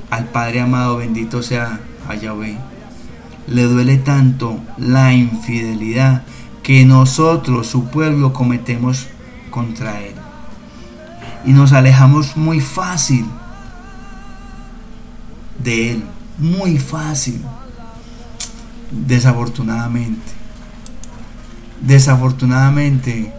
Al 0.10 0.26
Padre 0.26 0.62
amado, 0.62 0.98
bendito 0.98 1.44
sea 1.44 1.80
a 2.08 2.16
Yahweh. 2.16 2.58
Le 3.48 3.64
duele 3.64 3.98
tanto 3.98 4.60
la 4.78 5.14
infidelidad 5.14 6.24
que 6.64 6.86
nosotros, 6.86 7.68
su 7.68 7.86
pueblo, 7.86 8.34
cometemos 8.34 9.08
contra 9.50 10.02
Él. 10.02 10.16
Y 11.46 11.54
nos 11.54 11.72
alejamos 11.72 12.36
muy 12.36 12.60
fácil 12.60 13.26
de 15.64 15.94
Él, 15.94 16.04
muy 16.38 16.78
fácil, 16.78 17.42
desafortunadamente. 18.92 20.34
Desafortunadamente 21.82 23.34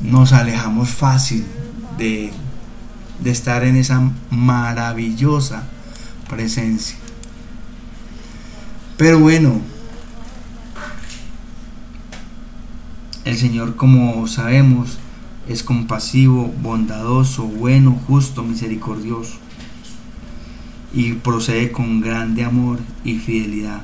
nos 0.00 0.32
alejamos 0.32 0.88
fácil 0.88 1.46
de, 1.98 2.32
de 3.20 3.30
estar 3.30 3.62
en 3.64 3.76
esa 3.76 4.10
maravillosa 4.30 5.64
presencia. 6.28 7.01
Pero 9.02 9.18
bueno, 9.18 9.60
el 13.24 13.36
Señor, 13.36 13.74
como 13.74 14.28
sabemos, 14.28 14.98
es 15.48 15.64
compasivo, 15.64 16.54
bondadoso, 16.62 17.42
bueno, 17.42 17.98
justo, 18.06 18.44
misericordioso 18.44 19.38
y 20.94 21.14
procede 21.14 21.72
con 21.72 22.00
grande 22.00 22.44
amor 22.44 22.78
y 23.04 23.16
fidelidad. 23.16 23.82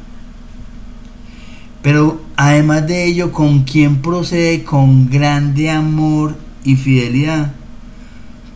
Pero 1.83 2.23
además 2.37 2.87
de 2.87 3.07
ello, 3.07 3.33
¿con 3.33 3.65
quién 3.65 4.01
procede 4.01 4.63
con 4.63 5.11
grande 5.11 5.69
amor 5.69 6.37
y 6.63 6.77
fidelidad? 6.77 7.55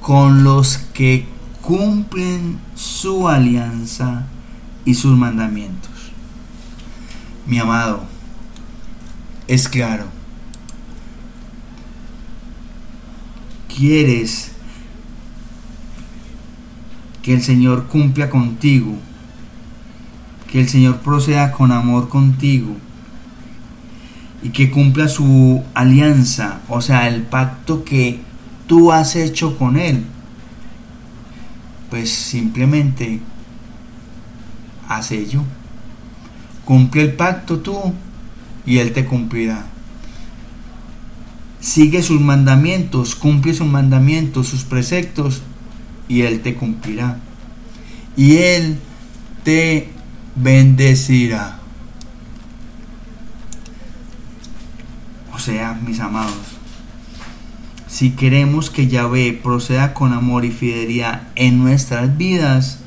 Con 0.00 0.44
los 0.44 0.78
que 0.78 1.26
cumplen 1.60 2.60
su 2.76 3.28
alianza 3.28 4.28
y 4.84 4.94
sus 4.94 5.18
mandamientos. 5.18 5.91
Mi 7.46 7.58
amado, 7.58 8.04
es 9.48 9.68
claro, 9.68 10.06
quieres 13.74 14.52
que 17.22 17.34
el 17.34 17.42
Señor 17.42 17.86
cumpla 17.86 18.30
contigo, 18.30 18.96
que 20.50 20.60
el 20.60 20.68
Señor 20.68 20.98
proceda 20.98 21.52
con 21.52 21.72
amor 21.72 22.08
contigo 22.08 22.76
y 24.42 24.50
que 24.50 24.70
cumpla 24.70 25.08
su 25.08 25.62
alianza, 25.74 26.60
o 26.68 26.80
sea, 26.80 27.08
el 27.08 27.22
pacto 27.22 27.84
que 27.84 28.20
tú 28.66 28.92
has 28.92 29.16
hecho 29.16 29.56
con 29.56 29.76
Él, 29.76 30.04
pues 31.90 32.10
simplemente 32.10 33.20
haz 34.88 35.12
ello. 35.12 35.42
Cumple 36.64 37.02
el 37.02 37.12
pacto 37.14 37.58
tú 37.58 37.92
y 38.64 38.78
Él 38.78 38.92
te 38.92 39.04
cumplirá. 39.04 39.64
Sigue 41.60 42.02
sus 42.02 42.20
mandamientos, 42.20 43.14
cumple 43.14 43.54
sus 43.54 43.66
mandamientos, 43.66 44.48
sus 44.48 44.64
preceptos 44.64 45.42
y 46.08 46.22
Él 46.22 46.40
te 46.40 46.54
cumplirá. 46.54 47.18
Y 48.16 48.36
Él 48.38 48.78
te 49.44 49.88
bendecirá. 50.36 51.58
O 55.34 55.38
sea, 55.38 55.74
mis 55.74 55.98
amados, 55.98 56.34
si 57.88 58.10
queremos 58.10 58.70
que 58.70 58.86
Yahvé 58.86 59.38
proceda 59.42 59.92
con 59.94 60.12
amor 60.12 60.44
y 60.44 60.50
fidelidad 60.50 61.28
en 61.34 61.58
nuestras 61.58 62.16
vidas, 62.16 62.78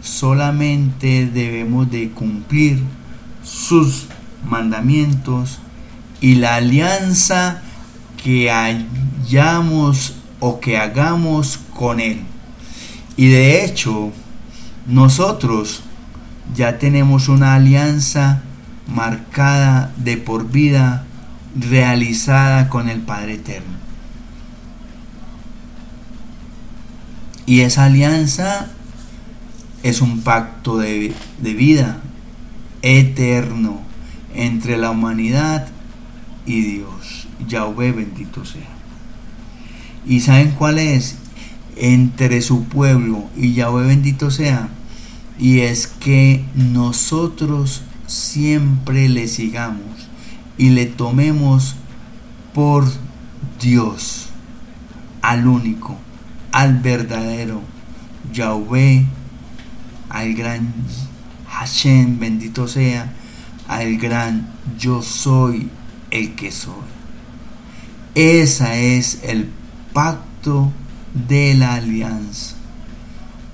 solamente 0.00 1.26
debemos 1.26 1.90
de 1.90 2.10
cumplir 2.10 2.80
sus 3.42 4.06
mandamientos 4.44 5.58
y 6.20 6.36
la 6.36 6.56
alianza 6.56 7.62
que 8.22 8.50
hayamos 8.50 10.14
o 10.40 10.60
que 10.60 10.78
hagamos 10.78 11.58
con 11.74 12.00
Él. 12.00 12.20
Y 13.16 13.28
de 13.28 13.64
hecho, 13.64 14.12
nosotros 14.86 15.82
ya 16.54 16.78
tenemos 16.78 17.28
una 17.28 17.54
alianza 17.54 18.42
marcada 18.86 19.92
de 19.96 20.16
por 20.16 20.50
vida 20.50 21.04
realizada 21.54 22.68
con 22.68 22.88
el 22.88 23.00
Padre 23.00 23.34
Eterno. 23.34 23.72
Y 27.46 27.60
esa 27.60 27.84
alianza 27.84 28.68
es 29.82 30.00
un 30.00 30.20
pacto 30.20 30.78
de, 30.78 31.12
de 31.38 31.54
vida 31.54 31.98
eterno 32.82 33.80
entre 34.34 34.76
la 34.76 34.90
humanidad 34.90 35.68
y 36.46 36.60
Dios. 36.62 37.28
Yahvé 37.48 37.92
bendito 37.92 38.44
sea. 38.44 38.68
¿Y 40.06 40.20
saben 40.20 40.52
cuál 40.52 40.78
es? 40.78 41.16
Entre 41.76 42.42
su 42.42 42.64
pueblo 42.64 43.24
y 43.36 43.54
Yahvé 43.54 43.86
bendito 43.86 44.30
sea. 44.30 44.68
Y 45.38 45.60
es 45.60 45.86
que 45.86 46.44
nosotros 46.54 47.82
siempre 48.06 49.08
le 49.08 49.28
sigamos 49.28 50.08
y 50.58 50.70
le 50.70 50.86
tomemos 50.86 51.76
por 52.52 52.84
Dios, 53.60 54.28
al 55.22 55.46
único, 55.46 55.96
al 56.52 56.78
verdadero 56.78 57.62
Yahvé, 58.32 59.06
al 60.10 60.34
gran 60.34 60.72
Hashem, 61.52 62.18
bendito 62.18 62.66
sea, 62.66 63.12
al 63.68 63.96
gran 63.98 64.48
yo 64.78 65.02
soy 65.02 65.68
el 66.10 66.34
que 66.34 66.50
soy. 66.50 66.72
Ese 68.14 68.98
es 68.98 69.20
el 69.22 69.48
pacto 69.92 70.72
de 71.28 71.54
la 71.54 71.74
alianza. 71.74 72.56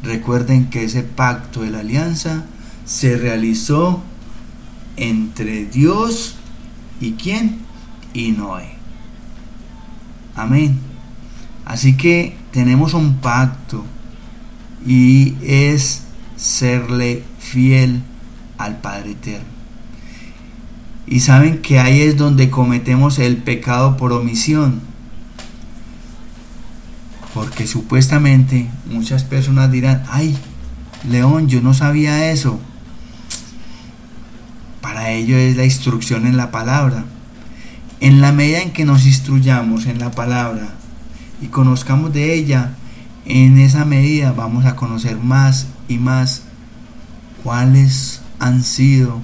Recuerden 0.03 0.71
que 0.71 0.85
ese 0.85 1.03
pacto 1.03 1.63
de 1.63 1.71
la 1.71 1.81
alianza 1.81 2.45
se 2.85 3.17
realizó 3.17 4.03
entre 4.97 5.67
Dios 5.67 6.37
y 7.01 7.13
quién? 7.13 7.59
Y 8.15 8.33
Noé. 8.33 8.71
Amén. 10.35 10.79
Así 11.65 11.97
que 11.97 12.37
tenemos 12.53 12.95
un 12.95 13.19
pacto 13.19 13.85
y 14.87 15.35
es 15.43 16.05
serle 16.39 17.25
fiel 17.39 18.03
al 18.57 18.79
Padre 18.79 19.11
Eterno. 19.11 19.59
Y 21.07 21.21
saben 21.21 21.63
que 21.63 21.79
ahí 21.79 22.03
es 22.03 22.17
donde 22.17 22.51
cometemos 22.51 23.19
el 23.19 23.39
pecado 23.39 23.97
por 23.97 24.13
omisión. 24.13 24.81
Porque 27.35 27.67
supuestamente 27.67 28.69
muchas 28.87 29.25
personas 29.25 29.71
dirán, 29.71 30.03
ay, 30.11 30.37
León, 31.09 31.49
yo 31.49 31.61
no 31.61 31.75
sabía 31.75 32.31
eso. 32.31 32.61
Para 34.81 35.11
ello 35.11 35.37
es 35.37 35.57
la 35.57 35.65
instrucción 35.65 36.27
en 36.27 36.37
la 36.37 36.51
palabra. 36.51 37.05
En 38.01 38.21
la 38.21 38.33
medida 38.33 38.61
en 38.61 38.73
que 38.73 38.85
nos 38.85 39.07
instruyamos 39.07 39.87
en 39.87 39.99
la 39.99 40.11
palabra 40.11 40.69
y 41.41 41.47
conozcamos 41.47 42.13
de 42.13 42.35
ella, 42.35 42.75
en 43.25 43.59
esa 43.59 43.85
medida 43.85 44.33
vamos 44.33 44.67
a 44.67 44.77
conocer 44.77 45.17
más 45.17 45.67
y 45.89 45.99
más 45.99 46.43
cuáles 47.43 48.21
han 48.39 48.63
sido 48.63 49.21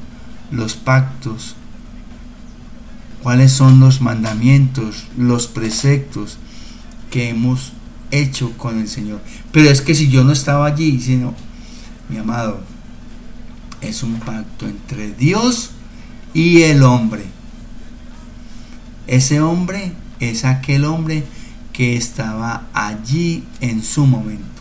los 0.51 0.75
pactos, 0.75 1.55
cuáles 3.23 3.53
son 3.53 3.81
los 3.81 4.01
mandamientos, 4.01 5.05
los 5.17 5.47
preceptos 5.47 6.39
que 7.11 7.29
hemos 7.29 7.73
hecho 8.11 8.57
con 8.57 8.79
el 8.79 8.89
Señor. 8.89 9.21
Pero 9.53 9.71
es 9.71 9.83
que 9.83 9.95
si 9.95 10.09
yo 10.09 10.25
no 10.25 10.33
estaba 10.33 10.67
allí, 10.67 11.01
sino, 11.01 11.35
mi 12.09 12.19
amado, 12.19 12.61
es 13.81 14.03
un 14.03 14.21
pacto 14.21 14.67
entre 14.67 15.13
Dios 15.13 15.71
y 16.33 16.63
el 16.63 16.83
hombre. 16.83 17.25
Ese 19.07 19.41
hombre 19.41 19.93
es 20.21 20.45
aquel 20.45 20.85
hombre 20.85 21.25
que 21.73 21.97
estaba 21.97 22.67
allí 22.73 23.45
en 23.61 23.83
su 23.83 24.07
momento. 24.07 24.54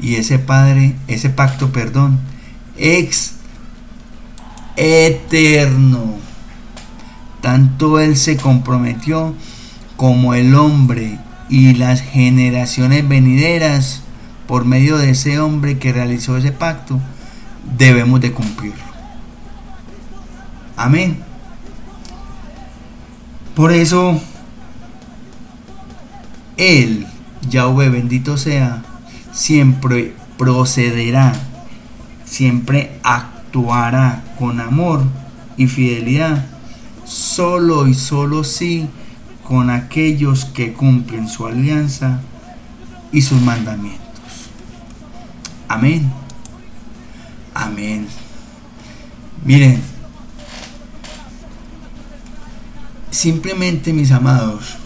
Y 0.00 0.16
ese 0.16 0.38
padre, 0.38 0.94
ese 1.08 1.30
pacto, 1.30 1.72
perdón, 1.72 2.18
ex 2.76 3.34
eterno. 4.76 6.16
Tanto 7.40 7.98
él 8.00 8.16
se 8.16 8.36
comprometió 8.36 9.34
como 9.96 10.34
el 10.34 10.54
hombre 10.54 11.18
y 11.48 11.74
las 11.74 12.00
generaciones 12.00 13.08
venideras 13.08 14.02
por 14.46 14.64
medio 14.64 14.96
de 14.96 15.10
ese 15.10 15.40
hombre 15.40 15.78
que 15.78 15.92
realizó 15.92 16.36
ese 16.36 16.52
pacto, 16.52 17.00
debemos 17.76 18.20
de 18.20 18.32
cumplirlo. 18.32 18.82
Amén. 20.76 21.18
Por 23.54 23.72
eso, 23.72 24.20
Él, 26.56 27.06
Yahweh 27.50 27.88
bendito 27.88 28.36
sea, 28.36 28.82
siempre 29.32 30.14
procederá, 30.36 31.32
siempre 32.24 32.98
actuará 33.02 34.24
con 34.38 34.60
amor 34.60 35.04
y 35.56 35.66
fidelidad 35.66 36.44
solo 37.04 37.86
y 37.86 37.94
solo 37.94 38.44
sí 38.44 38.88
con 39.42 39.70
aquellos 39.70 40.44
que 40.44 40.74
cumplen 40.74 41.28
su 41.28 41.46
alianza 41.46 42.20
y 43.12 43.22
sus 43.22 43.40
mandamientos. 43.40 44.02
Amén. 45.68 46.10
Amén. 47.54 48.06
Miren, 49.44 49.80
simplemente 53.10 53.92
mis 53.92 54.12
amados, 54.12 54.76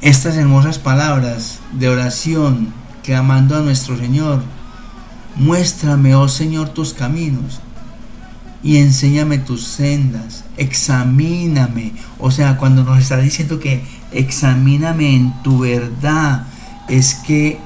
estas 0.00 0.36
hermosas 0.36 0.78
palabras 0.78 1.58
de 1.78 1.88
oración 1.88 2.72
clamando 3.02 3.56
a 3.56 3.60
nuestro 3.60 3.96
Señor, 3.98 4.42
muéstrame, 5.36 6.14
oh 6.14 6.28
Señor, 6.28 6.70
tus 6.70 6.94
caminos 6.94 7.60
y 8.62 8.78
enséñame 8.78 9.38
tus 9.38 9.64
sendas, 9.64 10.44
examíname, 10.56 11.92
o 12.18 12.30
sea, 12.30 12.56
cuando 12.56 12.82
nos 12.82 12.98
está 12.98 13.18
diciendo 13.18 13.60
que 13.60 13.84
examíname 14.10 15.14
en 15.14 15.42
tu 15.42 15.58
verdad, 15.58 16.46
es 16.88 17.14
que 17.14 17.58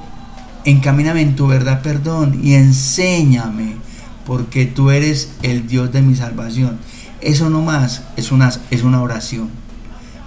encamíname 0.65 1.21
en 1.21 1.35
tu 1.37 1.47
verdad, 1.47 1.81
perdón, 1.81 2.41
y 2.43 2.55
enséñame, 2.55 3.75
porque 4.25 4.65
tú 4.65 4.91
eres 4.91 5.31
el 5.41 5.67
Dios 5.67 5.91
de 5.93 6.01
mi 6.01 6.15
salvación. 6.15 6.77
Eso 7.21 7.49
no 7.49 7.61
más 7.61 8.03
es 8.17 8.31
una, 8.31 8.51
es 8.69 8.83
una 8.83 9.01
oración 9.01 9.49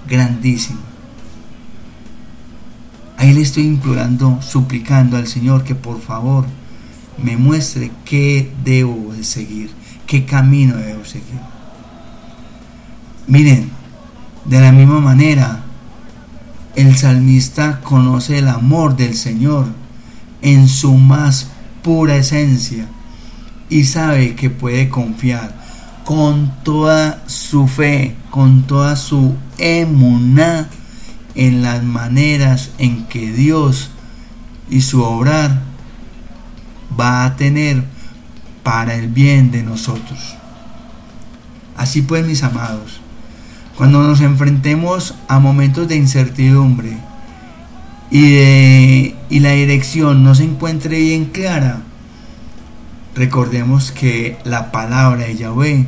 grandísima. 0.09 0.81
Ahí 3.17 3.33
le 3.33 3.43
estoy 3.43 3.65
implorando, 3.65 4.41
suplicando 4.43 5.17
al 5.17 5.27
Señor 5.27 5.65
que 5.65 5.75
por 5.75 6.01
favor 6.01 6.45
me 7.23 7.37
muestre 7.37 7.91
qué 8.05 8.51
debo 8.65 9.13
de 9.15 9.25
seguir, 9.25 9.71
qué 10.07 10.25
camino 10.25 10.77
debo 10.77 11.05
seguir. 11.05 11.41
Miren, 13.27 13.71
de 14.45 14.61
la 14.61 14.73
misma 14.73 15.01
manera, 15.01 15.63
el 16.75 16.97
salmista 16.97 17.81
conoce 17.81 18.39
el 18.39 18.49
amor 18.49 18.97
del 18.97 19.15
Señor 19.15 19.67
en 20.41 20.69
su 20.69 20.95
más 20.95 21.49
pura 21.83 22.17
esencia 22.17 22.89
y 23.69 23.85
sabe 23.85 24.35
que 24.35 24.51
puede 24.51 24.89
confiar 24.89 25.55
con 26.05 26.53
toda 26.65 27.23
su 27.27 27.69
fe, 27.69 28.17
con 28.31 28.63
toda 28.65 28.97
su 28.97 29.35
emuná 29.59 30.69
en 31.35 31.63
las 31.63 31.83
maneras 31.83 32.71
en 32.79 33.05
que 33.07 33.33
Dios 33.33 33.91
y 34.71 34.83
su 34.83 35.03
obrar 35.03 35.63
va 36.99 37.25
a 37.25 37.37
tener 37.37 37.85
para 38.63 38.95
el 38.95 39.09
bien 39.09 39.51
de 39.51 39.63
nosotros. 39.63 40.37
Así 41.77 42.03
pues, 42.03 42.27
mis 42.27 42.43
amados, 42.43 43.01
cuando 43.77 44.03
nos 44.03 44.21
enfrentemos 44.21 45.15
a 45.29 45.39
momentos 45.39 45.89
de 45.89 45.97
incertidumbre 45.97 46.99
y, 48.11 49.15
y 49.31 49.41
la 49.41 49.53
dirección 49.53 50.23
no 50.23 50.35
se 50.35 50.45
encuentre 50.45 50.99
bien 50.99 51.27
clara, 51.27 51.81
recordemos 53.15 53.91
que 53.91 54.39
la 54.45 54.71
palabra 54.71 55.25
de 55.25 55.37
Yahweh, 55.37 55.87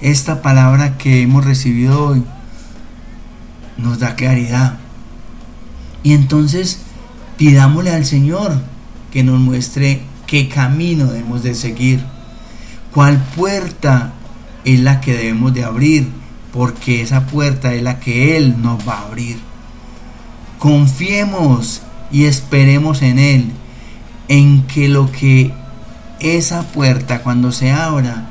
esta 0.00 0.42
palabra 0.42 0.98
que 0.98 1.22
hemos 1.22 1.44
recibido 1.44 2.08
hoy, 2.08 2.24
nos 3.76 3.98
da 3.98 4.16
claridad. 4.16 4.78
Y 6.02 6.12
entonces 6.12 6.80
pidámosle 7.36 7.90
al 7.90 8.04
Señor 8.04 8.60
que 9.12 9.22
nos 9.22 9.40
muestre 9.40 10.02
qué 10.26 10.48
camino 10.48 11.06
debemos 11.06 11.42
de 11.42 11.54
seguir, 11.54 12.04
cuál 12.92 13.18
puerta 13.36 14.12
es 14.64 14.80
la 14.80 15.00
que 15.00 15.14
debemos 15.14 15.54
de 15.54 15.64
abrir, 15.64 16.08
porque 16.52 17.02
esa 17.02 17.26
puerta 17.26 17.74
es 17.74 17.82
la 17.82 18.00
que 18.00 18.36
Él 18.36 18.60
nos 18.62 18.86
va 18.88 18.98
a 18.98 19.06
abrir. 19.06 19.38
Confiemos 20.58 21.82
y 22.10 22.24
esperemos 22.24 23.02
en 23.02 23.18
Él, 23.18 23.52
en 24.28 24.66
que 24.66 24.88
lo 24.88 25.10
que 25.10 25.52
esa 26.20 26.62
puerta 26.62 27.22
cuando 27.22 27.52
se 27.52 27.70
abra, 27.70 28.26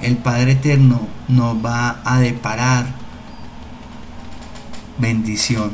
el 0.00 0.16
Padre 0.16 0.52
Eterno 0.52 1.06
nos 1.28 1.54
va 1.64 2.00
a 2.04 2.18
deparar 2.18 2.99
bendición. 5.00 5.72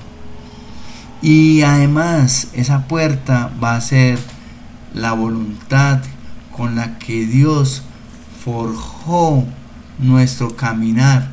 Y 1.23 1.63
además 1.63 2.49
esa 2.53 2.87
puerta 2.87 3.51
va 3.63 3.75
a 3.75 3.81
ser 3.81 4.19
la 4.95 5.13
voluntad 5.13 6.01
con 6.57 6.77
la 6.77 6.99
que 6.99 7.27
Dios 7.27 7.83
forjó 8.45 9.45
nuestro 9.99 10.57
caminar 10.57 11.29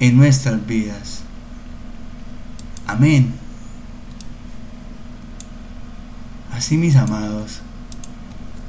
en 0.00 0.16
nuestras 0.16 0.64
vidas. 0.66 1.22
Amén. 2.86 3.34
Así 6.52 6.76
mis 6.76 6.96
amados, 6.96 7.60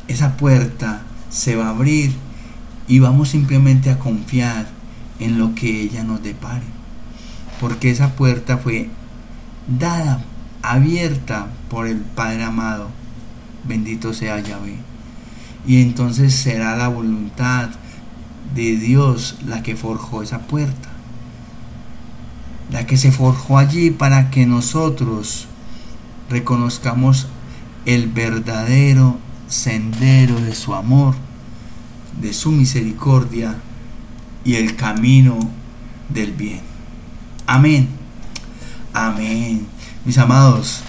esa 0.07 0.37
puerta 0.37 1.01
se 1.29 1.55
va 1.55 1.67
a 1.67 1.69
abrir 1.69 2.13
y 2.87 2.99
vamos 2.99 3.29
simplemente 3.29 3.89
a 3.89 3.99
confiar 3.99 4.67
en 5.19 5.39
lo 5.39 5.55
que 5.55 5.81
ella 5.81 6.03
nos 6.03 6.21
depare 6.21 6.78
porque 7.59 7.91
esa 7.91 8.15
puerta 8.15 8.57
fue 8.57 8.89
dada, 9.67 10.23
abierta 10.61 11.47
por 11.69 11.87
el 11.87 11.97
Padre 11.97 12.43
amado. 12.43 12.89
Bendito 13.67 14.13
sea 14.13 14.39
Yahvé. 14.39 14.77
Y 15.67 15.81
entonces 15.81 16.33
será 16.33 16.77
la 16.77 16.87
voluntad 16.87 17.69
de 18.55 18.77
Dios 18.77 19.37
la 19.45 19.61
que 19.61 19.75
forjó 19.75 20.23
esa 20.23 20.39
puerta. 20.39 20.89
La 22.71 22.85
que 22.85 22.97
se 22.97 23.11
forjó 23.11 23.57
allí 23.57 23.91
para 23.91 24.31
que 24.31 24.45
nosotros 24.45 25.47
reconozcamos 26.29 27.27
el 27.85 28.07
verdadero 28.07 29.17
sendero 29.47 30.39
de 30.39 30.53
su 30.53 30.75
amor, 30.75 31.15
de 32.21 32.33
su 32.33 32.51
misericordia 32.51 33.57
y 34.45 34.55
el 34.55 34.75
camino 34.75 35.37
del 36.09 36.33
bien. 36.33 36.68
Amén. 37.51 37.89
Amén. 38.93 39.67
Mis 40.05 40.19
amados, 40.19 40.83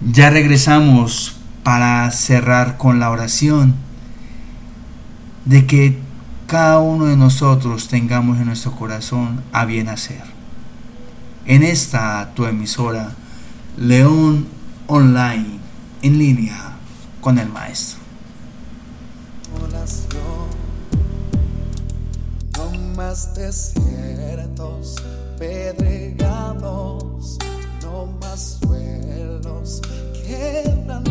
ya 0.00 0.28
regresamos 0.28 1.36
para 1.62 2.10
cerrar 2.10 2.78
con 2.78 2.98
la 2.98 3.10
oración 3.10 3.76
de 5.44 5.68
que 5.68 5.96
cada 6.48 6.80
uno 6.80 7.04
de 7.04 7.16
nosotros 7.16 7.86
tengamos 7.86 8.38
en 8.38 8.46
nuestro 8.46 8.72
corazón 8.72 9.44
a 9.52 9.66
bien 9.66 9.88
hacer. 9.88 10.24
En 11.46 11.62
esta 11.62 12.32
tu 12.34 12.46
emisora, 12.46 13.12
León 13.76 14.48
Online, 14.88 15.60
en 16.02 16.18
línea 16.18 16.72
con 17.20 17.38
el 17.38 17.48
Maestro. 17.50 18.00
No 22.56 22.96
más 22.96 23.32
desiertos 23.36 24.96
pedregados, 25.44 27.36
no 27.82 28.06
más 28.20 28.58
suelos 28.62 29.82
quebrantados. 30.26 31.10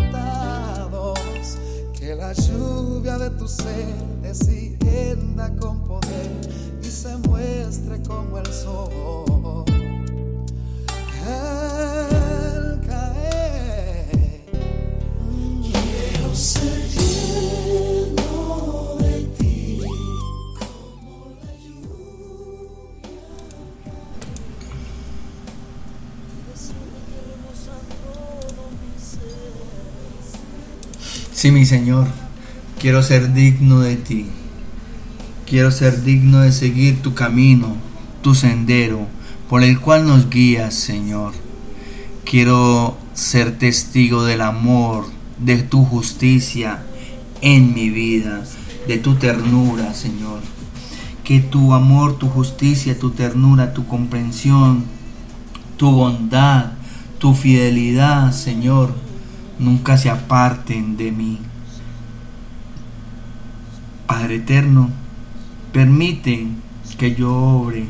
Que 1.93 2.15
la 2.15 2.33
lluvia 2.33 3.19
de 3.19 3.29
tu 3.31 3.47
ser 3.47 3.93
descienda 4.23 5.55
con 5.57 5.79
poder 5.87 6.31
y 6.81 6.85
se 6.85 7.15
muestre 7.17 8.01
como 8.01 8.39
el 8.39 8.47
sol. 8.47 9.65
Caer, 12.87 14.41
quiero 15.61 16.35
ser 16.35 16.83
Sí, 31.43 31.51
mi 31.51 31.65
Señor, 31.65 32.07
quiero 32.79 33.03
ser 33.03 33.33
digno 33.33 33.81
de 33.81 33.97
ti. 33.97 34.27
Quiero 35.45 35.71
ser 35.71 36.01
digno 36.01 36.39
de 36.39 36.53
seguir 36.53 37.01
tu 37.01 37.15
camino, 37.15 37.75
tu 38.21 38.33
sendero, 38.33 39.07
por 39.49 39.61
el 39.61 39.81
cual 39.81 40.07
nos 40.07 40.29
guías, 40.29 40.73
Señor. 40.73 41.33
Quiero 42.23 42.97
ser 43.13 43.57
testigo 43.57 44.23
del 44.23 44.39
amor, 44.39 45.07
de 45.37 45.57
tu 45.63 45.83
justicia 45.83 46.81
en 47.41 47.73
mi 47.73 47.89
vida, 47.89 48.45
de 48.87 48.97
tu 48.97 49.15
ternura, 49.15 49.93
Señor. 49.93 50.39
Que 51.25 51.41
tu 51.41 51.73
amor, 51.73 52.17
tu 52.17 52.29
justicia, 52.29 52.97
tu 52.97 53.09
ternura, 53.09 53.73
tu 53.73 53.85
comprensión, 53.85 54.85
tu 55.75 55.91
bondad, 55.91 56.71
tu 57.19 57.33
fidelidad, 57.33 58.31
Señor, 58.31 58.95
nunca 59.63 59.97
se 59.97 60.09
aparten 60.09 60.97
de 60.97 61.11
mí. 61.11 61.39
Padre 64.05 64.35
eterno, 64.35 64.89
permite 65.71 66.47
que 66.97 67.15
yo 67.15 67.33
obre, 67.33 67.87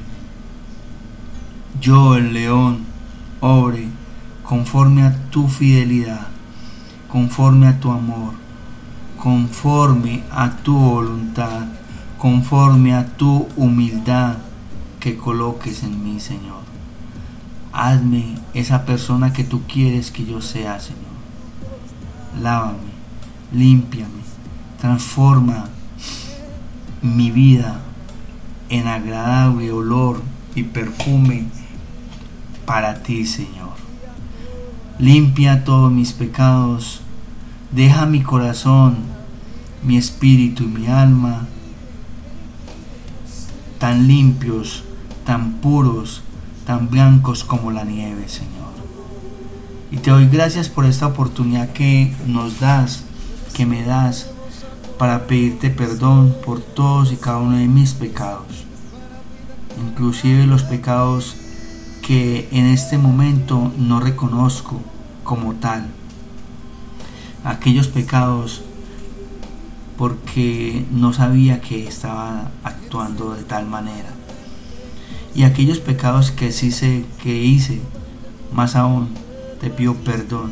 yo 1.82 2.16
el 2.16 2.34
león, 2.34 2.86
obre 3.42 3.88
conforme 4.44 5.04
a 5.04 5.16
tu 5.30 5.48
fidelidad, 5.48 6.28
conforme 7.10 7.68
a 7.68 7.80
tu 7.80 7.92
amor, 7.92 8.34
conforme 9.18 10.24
a 10.32 10.50
tu 10.58 10.78
voluntad, 10.78 11.66
conforme 12.18 12.94
a 12.94 13.08
tu 13.18 13.48
humildad 13.56 14.38
que 15.00 15.18
coloques 15.18 15.84
en 15.84 16.04
mí, 16.04 16.20
Señor. 16.20 16.64
Hazme 17.74 18.36
esa 18.54 18.86
persona 18.86 19.34
que 19.34 19.44
tú 19.44 19.64
quieres 19.68 20.12
que 20.12 20.26
yo 20.26 20.40
sea, 20.40 20.80
Señor. 20.80 21.13
Lávame, 22.42 22.94
límpiame, 23.52 24.22
transforma 24.80 25.70
mi 27.02 27.32
vida 27.32 27.80
en 28.70 28.88
agradable 28.88 29.72
olor 29.72 30.22
y 30.56 30.64
perfume 30.64 31.46
para 32.66 33.04
ti, 33.04 33.26
Señor. 33.26 33.74
Limpia 35.00 35.64
todos 35.64 35.92
mis 35.92 36.14
pecados, 36.14 37.02
deja 37.72 38.06
mi 38.06 38.22
corazón, 38.22 38.98
mi 39.84 39.98
espíritu 39.98 40.64
y 40.64 40.68
mi 40.68 40.88
alma 40.88 41.48
tan 43.84 44.08
limpios, 44.08 44.84
tan 45.26 45.56
puros, 45.56 46.24
tan 46.66 46.90
blancos 46.90 47.44
como 47.44 47.70
la 47.70 47.84
nieve, 47.84 48.30
Señor. 48.30 48.73
Y 49.94 49.98
te 49.98 50.10
doy 50.10 50.28
gracias 50.28 50.70
por 50.70 50.86
esta 50.86 51.06
oportunidad 51.06 51.72
que 51.72 52.16
nos 52.26 52.60
das, 52.60 53.04
que 53.54 53.68
me 53.68 53.84
das, 53.84 54.28
para 54.98 55.28
pedirte 55.28 55.70
perdón 55.70 56.36
por 56.44 56.62
todos 56.62 57.12
y 57.12 57.16
cada 57.16 57.38
uno 57.38 57.58
de 57.58 57.68
mis 57.68 57.94
pecados, 57.94 58.66
inclusive 59.80 60.48
los 60.48 60.64
pecados 60.64 61.36
que 62.02 62.50
en 62.52 62.66
este 62.66 62.98
momento 62.98 63.72
no 63.78 64.00
reconozco 64.00 64.82
como 65.24 65.54
tal. 65.54 65.86
Aquellos 67.44 67.88
pecados 67.88 68.64
porque 69.96 70.88
no 70.90 71.14
sabía 71.14 71.62
que 71.62 71.88
estaba 71.88 72.50
actuando 72.64 73.36
de 73.36 73.44
tal 73.44 73.68
manera. 73.68 74.10
Y 75.36 75.44
aquellos 75.44 75.78
pecados 75.78 76.32
que 76.32 76.52
sí 76.52 77.06
que 77.22 77.44
hice, 77.44 77.80
más 78.52 78.76
aún 78.76 79.23
te 79.64 79.70
pido 79.70 79.96
perdón 79.96 80.52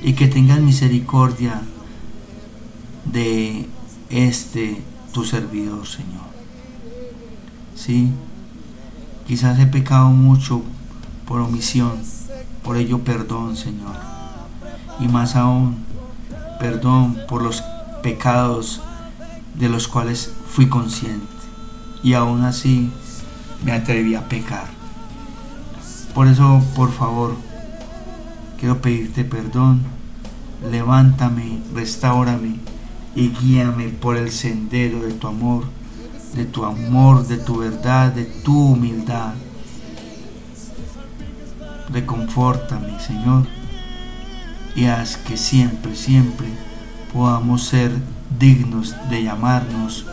y 0.00 0.12
que 0.12 0.28
tengas 0.28 0.60
misericordia 0.60 1.60
de 3.04 3.68
este 4.10 4.80
tu 5.12 5.24
servidor, 5.24 5.84
Señor. 5.88 6.22
Sí, 7.74 8.10
quizás 9.26 9.58
he 9.58 9.66
pecado 9.66 10.10
mucho 10.10 10.62
por 11.26 11.40
omisión. 11.40 12.00
Por 12.62 12.76
ello 12.76 13.00
perdón, 13.00 13.56
Señor. 13.56 13.96
Y 15.00 15.08
más 15.08 15.34
aún, 15.34 15.84
perdón 16.60 17.18
por 17.28 17.42
los 17.42 17.60
pecados 18.04 18.82
de 19.58 19.68
los 19.68 19.88
cuales 19.88 20.32
fui 20.46 20.68
consciente. 20.68 21.26
Y 22.04 22.14
aún 22.14 22.44
así 22.44 22.92
me 23.64 23.72
atreví 23.72 24.14
a 24.14 24.28
pecar. 24.28 24.68
Por 26.14 26.28
eso, 26.28 26.62
por 26.76 26.92
favor, 26.92 27.34
quiero 28.58 28.80
pedirte 28.80 29.24
perdón. 29.24 29.82
Levántame, 30.70 31.60
restaurame 31.74 32.56
y 33.14 33.28
guíame 33.28 33.88
por 33.88 34.16
el 34.16 34.30
sendero 34.30 35.02
de 35.02 35.12
tu 35.12 35.28
amor, 35.28 35.64
de 36.34 36.44
tu 36.44 36.64
amor, 36.64 37.26
de 37.26 37.36
tu 37.36 37.58
verdad, 37.58 38.12
de 38.12 38.24
tu 38.24 38.72
humildad 38.72 39.34
reconfórtame, 41.94 42.98
Señor, 43.00 43.46
y 44.74 44.86
haz 44.86 45.16
que 45.16 45.36
siempre, 45.36 45.94
siempre 45.94 46.48
podamos 47.12 47.64
ser 47.64 47.92
dignos 48.38 48.96
de 49.08 49.22
llamarnos 49.22 50.04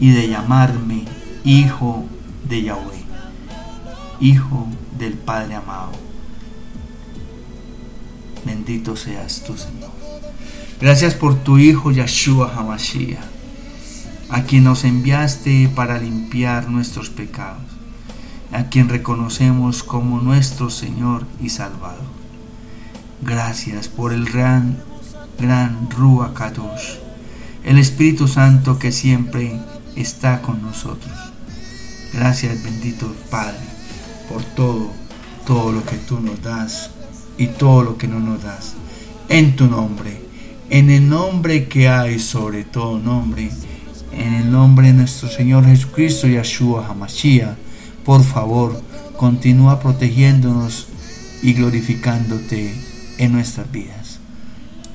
y 0.00 0.10
de 0.10 0.28
llamarme 0.28 1.04
Hijo 1.44 2.06
de 2.48 2.62
Yahweh, 2.62 3.04
Hijo 4.20 4.66
del 4.98 5.12
Padre 5.12 5.56
amado. 5.56 6.07
Bendito 8.48 8.96
seas 8.96 9.42
tú, 9.46 9.58
Señor. 9.58 9.90
Gracias 10.80 11.12
por 11.12 11.34
tu 11.34 11.58
Hijo 11.58 11.90
Yahshua 11.90 12.50
Hamashiach, 12.56 13.20
a 14.30 14.44
quien 14.44 14.64
nos 14.64 14.84
enviaste 14.84 15.68
para 15.68 15.98
limpiar 15.98 16.70
nuestros 16.70 17.10
pecados 17.10 17.60
a 18.52 18.70
quien 18.70 18.88
reconocemos 18.88 19.82
como 19.82 20.22
nuestro 20.22 20.70
Señor 20.70 21.26
y 21.42 21.50
Salvador. 21.50 22.06
Gracias 23.20 23.88
por 23.88 24.14
el 24.14 24.24
gran, 24.24 24.82
gran 25.38 25.90
Rúa 25.90 26.32
Kadosh, 26.32 26.94
el 27.64 27.76
Espíritu 27.76 28.28
Santo 28.28 28.78
que 28.78 28.92
siempre 28.92 29.60
está 29.94 30.40
con 30.40 30.62
nosotros. 30.62 31.12
Gracias, 32.14 32.62
bendito 32.62 33.14
Padre, 33.30 33.60
por 34.26 34.42
todo, 34.42 34.90
todo 35.46 35.70
lo 35.70 35.84
que 35.84 35.98
tú 35.98 36.18
nos 36.18 36.40
das 36.40 36.92
y 37.38 37.46
todo 37.46 37.82
lo 37.82 37.96
que 37.96 38.08
no 38.08 38.20
nos 38.20 38.42
das. 38.42 38.74
En 39.28 39.56
tu 39.56 39.66
nombre, 39.66 40.20
en 40.68 40.90
el 40.90 41.08
nombre 41.08 41.68
que 41.68 41.88
hay 41.88 42.18
sobre 42.18 42.64
todo 42.64 42.98
nombre, 42.98 43.50
en 44.12 44.34
el 44.34 44.50
nombre 44.50 44.88
de 44.88 44.94
nuestro 44.94 45.28
Señor 45.28 45.64
Jesucristo, 45.64 46.26
Yahshua 46.26 46.86
HaMashiach, 46.88 47.56
por 48.04 48.22
favor, 48.22 48.82
continúa 49.16 49.80
protegiéndonos 49.80 50.88
y 51.42 51.52
glorificándote 51.52 52.74
en 53.18 53.32
nuestras 53.32 53.70
vidas. 53.70 54.18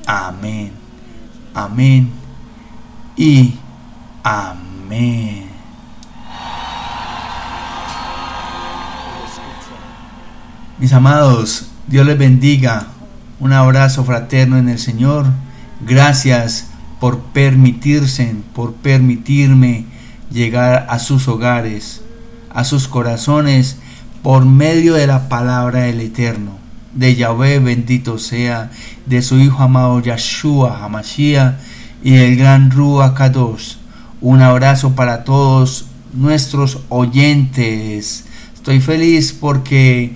Amén, 0.05 0.71
amén 1.53 2.09
y 3.15 3.53
amén. 4.23 5.53
Mis 10.79 10.91
amados, 10.91 11.72
Dios 11.88 12.05
les 12.05 12.17
bendiga. 12.17 12.88
Un 13.39 13.53
abrazo 13.53 14.03
fraterno 14.03 14.57
en 14.57 14.69
el 14.69 14.79
Señor. 14.79 15.27
Gracias 15.86 16.67
por 16.99 17.19
permitirse, 17.19 18.36
por 18.55 18.73
permitirme 18.73 19.86
llegar 20.31 20.88
a 20.89 20.99
sus 20.99 21.27
hogares 21.27 22.03
a 22.53 22.63
sus 22.63 22.88
corazones 22.88 23.77
por 24.21 24.45
medio 24.45 24.93
de 24.93 25.07
la 25.07 25.27
palabra 25.27 25.81
del 25.81 25.99
Eterno. 25.99 26.57
De 26.93 27.15
Yahvé 27.15 27.59
bendito 27.59 28.19
sea, 28.19 28.69
de 29.07 29.21
su 29.21 29.39
Hijo 29.39 29.63
amado 29.63 29.99
Yahshua 29.99 30.84
Hamashiach 30.84 31.55
y 32.03 32.11
del 32.11 32.36
gran 32.38 32.69
Ruach 32.69 33.15
Kadosh. 33.15 33.75
Un 34.21 34.41
abrazo 34.41 34.95
para 34.95 35.23
todos 35.23 35.88
nuestros 36.13 36.79
oyentes. 36.89 38.25
Estoy 38.53 38.79
feliz 38.79 39.34
porque 39.34 40.15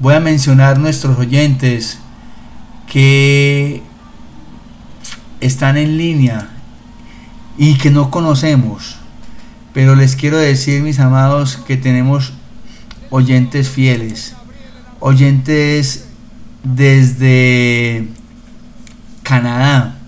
voy 0.00 0.14
a 0.14 0.20
mencionar 0.20 0.78
nuestros 0.78 1.18
oyentes 1.18 1.98
que 2.86 3.82
están 5.40 5.76
en 5.76 5.96
línea 5.96 6.48
y 7.58 7.76
que 7.78 7.90
no 7.90 8.10
conocemos. 8.10 8.96
Pero 9.72 9.96
les 9.96 10.16
quiero 10.16 10.38
decir, 10.38 10.82
mis 10.82 11.00
amados, 11.00 11.56
que 11.56 11.76
tenemos 11.76 12.32
oyentes 13.10 13.68
fieles, 13.68 14.34
oyentes 15.00 16.06
desde 16.62 18.08
Canadá, 19.22 19.98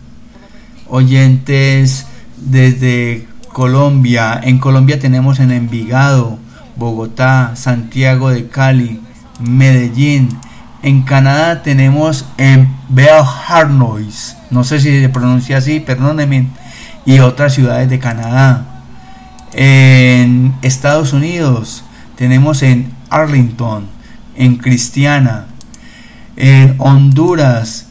oyentes 0.89 2.07
desde 2.37 3.27
Colombia. 3.53 4.41
En 4.43 4.59
Colombia 4.59 4.99
tenemos 4.99 5.41
en 5.41 5.51
Envigado, 5.51 6.39
Bogotá, 6.77 7.57
Santiago 7.57 8.31
de 8.31 8.49
Cali, 8.49 9.01
Medellín. 9.41 10.29
En 10.83 11.03
Canadá 11.03 11.63
tenemos 11.63 12.27
en 12.39 12.69
Bell 12.89 13.25
Harnois, 13.49 14.37
no 14.51 14.63
sé 14.63 14.79
si 14.79 15.01
se 15.01 15.09
pronuncia 15.09 15.57
así, 15.57 15.81
perdónenme, 15.81 16.47
y 17.05 17.19
otras 17.19 17.55
ciudades 17.55 17.89
de 17.91 17.99
Canadá. 17.99 18.83
En 19.53 20.55
Estados 20.63 21.13
Unidos 21.13 21.83
tenemos 22.15 22.63
en 22.63 22.93
Arlington, 23.11 23.87
en 24.37 24.57
Cristiana, 24.57 25.47
en 26.37 26.77
Honduras, 26.79 27.87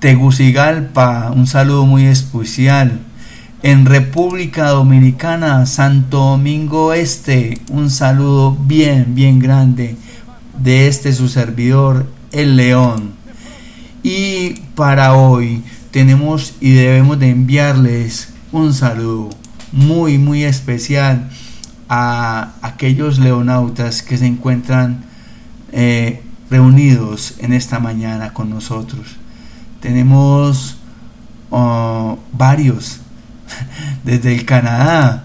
Tegucigalpa, 0.00 1.30
un 1.34 1.46
saludo 1.46 1.86
muy 1.86 2.04
especial. 2.04 3.00
En 3.62 3.86
República 3.86 4.68
Dominicana, 4.68 5.64
Santo 5.64 6.18
Domingo 6.18 6.92
Este, 6.92 7.58
un 7.70 7.88
saludo 7.88 8.54
bien, 8.54 9.14
bien 9.14 9.38
grande 9.38 9.96
de 10.58 10.88
este 10.88 11.12
su 11.12 11.28
servidor, 11.28 12.06
el 12.32 12.56
León. 12.56 13.14
Y 14.02 14.60
para 14.74 15.14
hoy 15.14 15.62
tenemos 15.90 16.54
y 16.60 16.72
debemos 16.72 17.18
de 17.18 17.30
enviarles 17.30 18.30
un 18.52 18.74
saludo 18.74 19.30
muy, 19.72 20.18
muy 20.18 20.44
especial 20.44 21.30
a 21.88 22.52
aquellos 22.62 23.18
leonautas 23.18 24.02
que 24.02 24.16
se 24.16 24.26
encuentran 24.26 25.04
eh, 25.72 26.22
reunidos 26.50 27.34
en 27.38 27.52
esta 27.52 27.78
mañana 27.80 28.32
con 28.32 28.50
nosotros. 28.50 29.16
Tenemos 29.80 30.76
oh, 31.50 32.18
varios, 32.32 33.00
desde 34.04 34.34
el 34.34 34.44
Canadá 34.44 35.24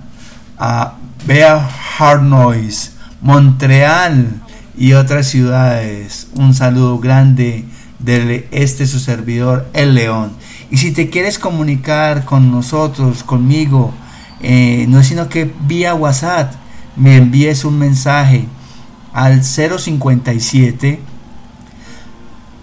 a 0.57 0.95
Bea 1.25 1.69
Hard 1.97 2.23
Noise, 2.23 2.91
Montreal 3.21 4.38
y 4.79 4.93
otras 4.93 5.27
ciudades. 5.27 6.29
Un 6.35 6.55
saludo 6.55 6.97
grande 6.99 7.65
de 7.99 8.47
este 8.51 8.87
su 8.87 8.99
servidor, 8.99 9.69
El 9.73 9.93
León. 9.93 10.31
Y 10.71 10.77
si 10.77 10.93
te 10.93 11.09
quieres 11.09 11.37
comunicar 11.37 12.23
con 12.23 12.49
nosotros, 12.49 13.23
conmigo, 13.23 13.93
eh, 14.41 14.85
no 14.87 15.01
es 15.01 15.07
sino 15.07 15.27
que 15.27 15.51
vía 15.67 15.93
WhatsApp 15.93 16.53
me 16.95 17.17
envíes 17.17 17.65
un 17.65 17.77
mensaje 17.77 18.45
al 19.13 19.43
057 19.43 21.01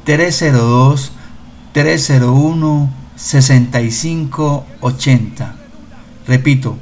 302 0.04 1.12
301 1.72 2.90
6580. 3.16 5.54
Repito, 6.26 6.78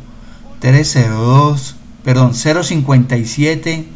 302, 0.60 1.74
perdón, 2.04 2.34
057 2.34 3.93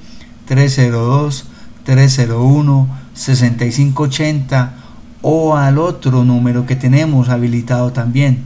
302 0.49 1.44
301 1.84 2.88
6580 3.14 4.74
o 5.22 5.57
al 5.57 5.78
otro 5.78 6.24
número 6.24 6.66
que 6.66 6.74
tenemos 6.76 7.28
habilitado 7.28 7.92
también. 7.92 8.42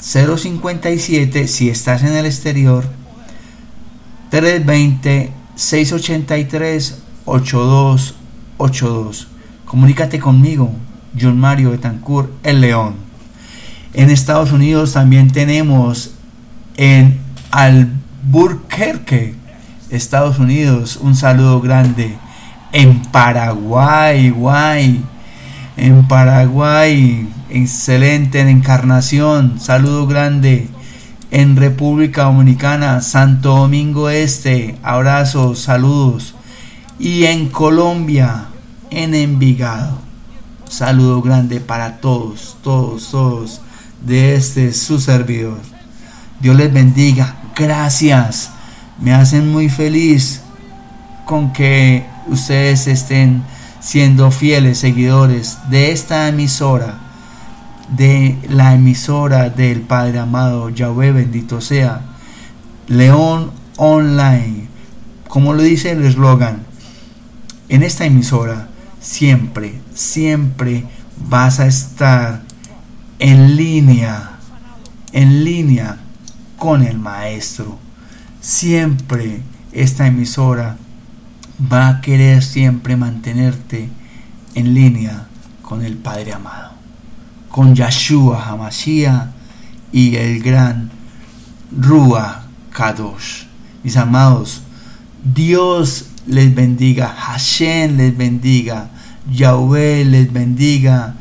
057 0.00 1.48
si 1.48 1.68
estás 1.68 2.02
en 2.02 2.14
el 2.14 2.24
exterior 2.26 2.84
320 4.30 5.32
683 5.56 7.02
8282 7.24 9.28
comunícate 9.64 10.20
conmigo 10.20 10.70
John 11.18 11.40
Mario 11.40 11.70
Betancourt 11.70 12.30
El 12.42 12.60
León. 12.60 12.96
En 13.94 14.10
Estados 14.10 14.52
Unidos 14.52 14.92
también 14.92 15.32
tenemos 15.32 16.10
en 16.76 17.18
Albuquerque 17.50 19.34
Estados 19.90 20.38
Unidos 20.38 20.98
un 21.00 21.14
saludo 21.14 21.60
grande 21.60 22.16
en 22.72 23.02
Paraguay 23.02 24.30
guay 24.30 25.04
en 25.76 26.08
Paraguay 26.08 27.28
excelente 27.50 28.40
en 28.40 28.48
Encarnación, 28.48 29.60
saludo 29.60 30.06
grande. 30.06 30.68
En 31.30 31.56
República 31.56 32.24
Dominicana, 32.24 33.00
Santo 33.00 33.56
Domingo 33.56 34.08
Este, 34.08 34.78
abrazos, 34.82 35.58
saludos. 35.60 36.34
Y 36.98 37.24
en 37.24 37.48
Colombia, 37.48 38.46
en 38.90 39.14
Envigado, 39.14 39.98
saludo 40.68 41.20
grande 41.20 41.60
para 41.60 42.00
todos, 42.00 42.56
todos, 42.62 43.10
todos 43.10 43.60
de 44.04 44.34
este 44.34 44.72
su 44.72 45.00
servidor. 45.00 45.58
Dios 46.40 46.56
les 46.56 46.72
bendiga, 46.72 47.36
gracias. 47.54 48.50
Me 48.98 49.12
hacen 49.12 49.52
muy 49.52 49.68
feliz 49.68 50.40
con 51.24 51.52
que 51.52 52.06
ustedes 52.28 52.86
estén 52.86 53.42
siendo 53.80 54.30
fieles 54.30 54.78
seguidores 54.78 55.58
de 55.70 55.92
esta 55.92 56.28
emisora, 56.28 56.98
de 57.96 58.38
la 58.48 58.74
emisora 58.74 59.50
del 59.50 59.82
Padre 59.82 60.18
amado 60.18 60.70
Yahweh, 60.70 61.12
bendito 61.12 61.60
sea, 61.60 62.00
León 62.88 63.52
Online, 63.76 64.68
como 65.28 65.52
lo 65.52 65.62
dice 65.62 65.92
el 65.92 66.04
eslogan, 66.04 66.64
en 67.68 67.82
esta 67.82 68.06
emisora 68.06 68.68
siempre, 69.00 69.80
siempre 69.94 70.84
vas 71.28 71.60
a 71.60 71.66
estar 71.66 72.42
en 73.18 73.56
línea, 73.56 74.38
en 75.12 75.44
línea 75.44 75.98
con 76.58 76.82
el 76.82 76.98
Maestro. 76.98 77.85
Siempre 78.46 79.40
esta 79.72 80.06
emisora 80.06 80.76
va 81.60 81.88
a 81.88 82.00
querer 82.00 82.44
siempre 82.44 82.96
mantenerte 82.96 83.88
en 84.54 84.72
línea 84.72 85.26
con 85.62 85.84
el 85.84 85.96
Padre 85.96 86.32
amado, 86.34 86.70
con 87.48 87.74
Yahshua 87.74 88.48
Hamashiach 88.48 89.30
y 89.90 90.14
el 90.14 90.40
gran 90.44 90.92
Rúa 91.76 92.44
Kadosh. 92.70 93.46
Mis 93.82 93.96
amados, 93.96 94.62
Dios 95.24 96.10
les 96.28 96.54
bendiga, 96.54 97.08
Hashem 97.08 97.96
les 97.96 98.16
bendiga, 98.16 98.90
Yahweh 99.28 100.04
les 100.04 100.32
bendiga 100.32 101.16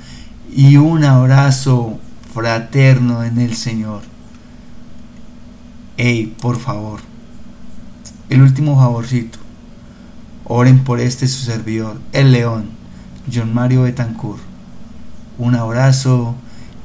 y 0.56 0.78
un 0.78 1.04
abrazo 1.04 2.00
fraterno 2.36 3.24
en 3.24 3.40
el 3.40 3.56
Señor. 3.56 4.04
Ey, 5.98 6.28
por 6.40 6.60
favor, 6.60 7.15
el 8.30 8.42
último 8.42 8.76
favorcito 8.76 9.40
Oren 10.48 10.84
por 10.84 11.00
este 11.00 11.28
su 11.28 11.44
servidor, 11.44 12.00
el 12.14 12.32
león, 12.32 12.70
John 13.34 13.52
Mario 13.52 13.82
Betancourt. 13.82 14.42
Un 15.40 15.56
abrazo 15.56 16.36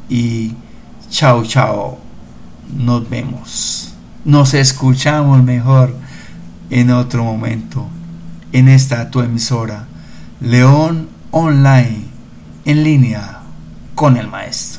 y 0.09 0.55
chao, 1.11 1.45
chao. 1.45 1.99
Nos 2.75 3.09
vemos. 3.11 3.93
Nos 4.25 4.55
escuchamos 4.55 5.43
mejor 5.43 5.95
en 6.71 6.91
otro 6.91 7.23
momento 7.23 7.87
en 8.53 8.69
esta 8.69 9.11
tu 9.11 9.21
emisora, 9.21 9.87
León 10.41 11.09
Online, 11.31 12.05
en 12.65 12.83
línea 12.83 13.41
con 13.95 14.17
el 14.17 14.29
maestro. 14.29 14.70